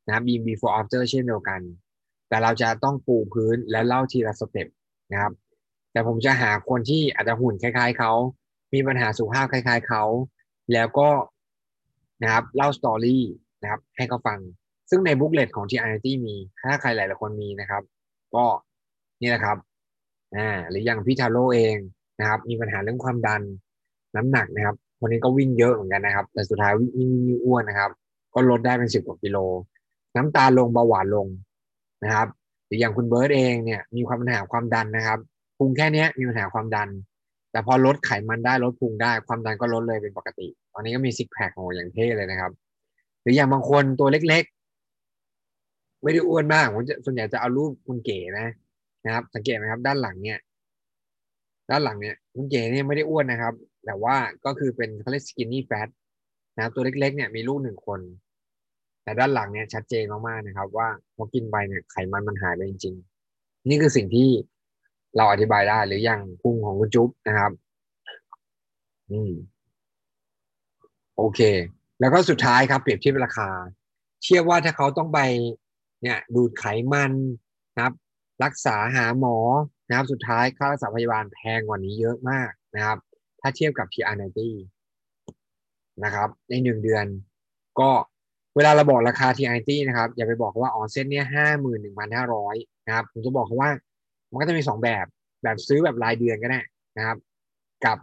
[0.06, 1.60] นะครับมี before after เช่นเดียวกัน
[2.28, 4.68] แต่เราจะต้องปูพื้นและเล่าทีละสเต็ป
[5.12, 5.32] นะครับ
[5.92, 8.12] แต่ผมจะหาคนที่อาจจะหุ่นคล้าย ๆเขา
[8.74, 10.04] มีปัญหาสุขภาพคล้าย ๆเขา
[10.72, 11.10] แล้วก็
[12.22, 13.24] นะครับเล่าสตอรี่
[13.62, 14.38] นะครับให้เขาฟัง
[14.90, 17.82] ซึ่งในบุ๊กเลตของ TIT มี ถ้าใครหลายๆคนมีนะครับ
[18.34, 18.44] ก็
[19.20, 19.56] นี่แหละครับ
[20.36, 21.76] อ่าหรืออย่างพี่ทาโร่เอง
[22.20, 23.42] นะครับ มีปัญหาเรื่องความดัน
[24.16, 27.90] น้ำหนักนะครับ คนนี้ก็วิ่งเยอะเหมือนกันนะครับ แต่สุดท้ายวิ่งวิ่งอ้วนนะครับ
[28.34, 29.38] ก็ลดได้เป็นสิบกว่ากิโล
[30.16, 31.26] น้ำตาลลงเบาหวานลง
[32.04, 32.28] นะครับ
[32.66, 35.18] หรืออย่างคุณเบิร์ตเองเนี่ยมีความปัญหาความดันนะครับ
[35.58, 36.88] พุงแค่นี้มีปัญหาความดัน
[37.52, 42.52] แต่พอลดไขมันได้ลดพุงได้ความดันก็ลดเลยเป็นปกติ ตอนนี้ก็มีซิกแพคโอ้อย่างเท่เลยนะครับ
[43.22, 48.46] หรืออย่างบางคนตัวเล็กๆ ไม่ได้อ้วนมากผมจะส่วนใหญ่จะเอารูปคุณเก๋นะ
[49.04, 50.38] นะครับ สังเกตไหมครับ ด้านหลังเนี่ย
[51.70, 55.88] ด้านหลังเนี่ยคุณเก๋เนี่ยไม่ได้อ้วนนะครับ แต่ว่าก็คือเป็นเขาเรียกสกินนี่แฟต
[56.54, 58.00] นะครับตัวเล็กๆเนี่ยมีลูกหนึ่งคน
[59.02, 62.94] แต่ด้านหลังเนี่ยชัดเจนมากๆนะครับ ว่าพอกินไปเนี่ยไขมันมันหายไปจริง
[63.32, 64.28] ๆ นี่คือสิ่งที่
[65.16, 67.52] เราอธิบายได้หรืออย่างพุงของคุณจุ๊บนะครับ
[69.10, 69.32] อืม
[71.16, 71.40] โอเค
[72.00, 73.50] แล้วก็สุดท้ายครับ เปรียบเทียบราคา
[74.22, 75.20] เชื่อว่าถ้าเขาต้องไป
[76.02, 77.12] เนี่ย ดูดไขมัน
[77.74, 77.94] นะครับ
[78.44, 79.36] รักษาหาหมอ
[79.88, 82.98] นะครับ สุดท้ายค่ารักษาพยาบาลแพงกว่านี้เยอะมากนะครับ
[83.42, 84.22] ถ้าเทียบกับ t r 9
[84.88, 87.06] 0 นะครับ ในหนึ่งเดือน
[87.80, 87.90] ก็
[88.56, 93.70] เวลาเราบอกราคา t r 9นะครับ อย่าไปบอกว่าอ๋อเส้นเนี้ยห้าหมื่นหนึ่งพันห้าร้อยนะครับ ผมจะบอกเขาว่า
[94.30, 95.06] มันก็จะมีสองแบบ
[95.42, 96.60] แบบซื้อแบบรายเดือนก็ได้
[96.98, 97.16] นะครับ
[97.84, 97.98] กับ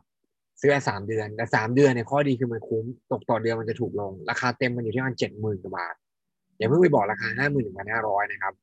[0.62, 5.96] ซื้อสามเดือน แต่สามเดือนเนี่ยข้อดีคือมันคุ้ม ตกต่อเดือนมันจะถูกลง ราคาเต็มมันอยู่ที่ประมาณเจ็ดหมื่นกว่าบาท
[6.58, 8.54] อย่าเพิ่งไปบอกราคาห้าหมื่นหนึ่งพันห้าร้อยนะครับ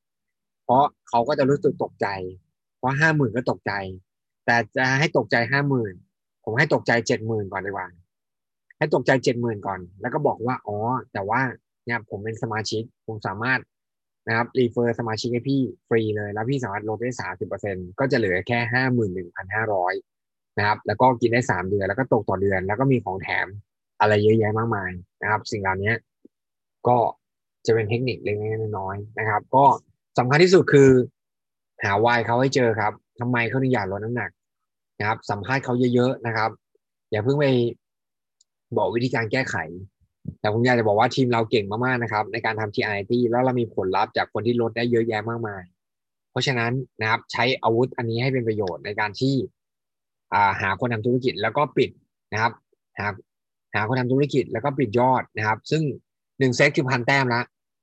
[0.65, 2.07] เพราะเขาก็จะรู้สึกตกใจ
[2.79, 3.73] เพราะห้าหมื่นก็ตกใจ
[4.47, 5.95] แต่จะให้ตกใจห้าหมื่น
[6.46, 7.87] ผมให้ตกใจเจ็ดหมื่นก่อนดีกว่า
[8.78, 10.76] ให้ตกใจเจ็ดหมื่นก่อน แล้วก็บอกว่า อ๋อ
[11.12, 11.40] แต่ว่า
[11.87, 13.61] เนี่ยผมเป็นสมาชิก ผมสามารถ
[14.28, 19.94] นะครับรีเฟอร์สมาชิกให้พี่ฟรีเลย แล้วพี่สามารถลดได้สามสิบเปอร์เซ็นก็จะเหลือแค่ห้าหมื่นหนึ่งพันห้าร้อย
[20.59, 23.46] นะครับ แล้วก็กินได้สามเดือน แล้วก็ตกต่อเดือน แล้วก็มีของแถม
[24.00, 24.90] อะไรเยอะแยะมากมาย
[25.22, 25.92] นะครับ สิ่งเหล่านี้
[26.88, 26.98] ก็
[27.66, 29.64] จะเป็นเทคนิคเล็กๆน้อยๆนะครับ ก็
[30.18, 30.90] สำคัญที่สุดคือ
[31.82, 34.30] หาวายเขาให้เจอครับทำไมเขาถึงอยากลดน้ำหนัก
[34.98, 36.50] นะครับ สัมภาษณ์เขาเยอะๆนะครับ
[37.11, 37.46] อย่าเพิ่งไป
[38.76, 39.56] บอกวิธีการแก้ไข
[40.40, 45.62] แต่ผมอยากจะบอกว่าทีมเราเก่งมากๆนะครับ ในการทำทีไอทีแล้วเรามีผลลัพธ์จากคนที่ลดได้เยอะแยะมากมาย
[46.30, 51.90] เพราะฉะนั้นนะครับใช้อาวุธอันนี้ให้เป็นประโยชน์ในการที่าหาคนทำธุรกิจแล้วก็ปิด
[52.32, 52.52] นะครับ
[52.98, 53.09] หา
[53.74, 55.82] หาคนทำธุรกิจแล้วก็ปิดยอดนะครับ ซึ่ง
[56.38, 57.42] หนึ่งเซตคือพันแต้มละ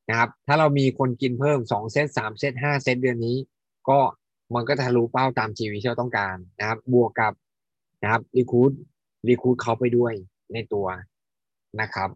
[0.10, 3.38] นะครับ ถ้าเรามีคนกินเพิ่มสองเซตสามเซตห้าเซตเดือนนี้
[3.90, 4.00] ก็
[4.56, 7.34] มันก็ทะลุเป้าตามทีวีที่เราต้องการนะครับ บวกกับ
[8.04, 8.72] นะครับรีคูด
[9.28, 10.14] รีคูดเขาไปด้วย
[10.54, 10.88] ในตัว
[11.82, 12.10] นะครับ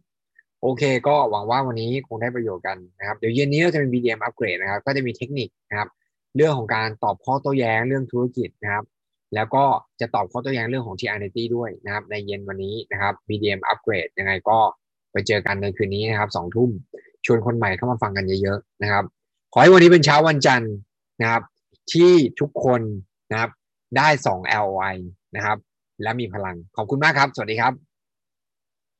[0.62, 5.90] โอเค ก็หวังว่าวันนี้คงได้ประโยชน์กันนะครับ เดี๋ยวเย็นนี้เราจะเป็น BDM อัปเกรดนะครับ ก็จะมีเทคนิคนะครับ
[6.36, 8.86] เรื่องของการตอบข้อโต้แย้งเรื่องธุรกิจนะครับ
[9.36, 9.64] แล้วก็
[10.00, 14.60] จะตอบข้อโต้แย้งเรื่องของ TRNT ด้วยนะครับ ในเย็นวันนี้นะครับ BDM อัปเกรดยังไงก็
[15.12, 16.70] ไปเจอกันในคืนนี้นะครับสองทุ่ม
[17.26, 19.04] ชวนคนใหม่เข้ามาฟังกันเยอะๆนะครับ
[19.54, 20.74] ขอให้วันนี้เป็นเช้าวันจันทร์
[21.22, 21.42] นะครับ
[21.94, 22.82] ที่ทุกคน
[23.32, 23.52] นะครับ
[23.98, 24.96] ได้ 2 LOI
[25.36, 25.58] นะครับ
[26.04, 27.87] และมีพลังขอบคุณมากครับ สวัสดีครับ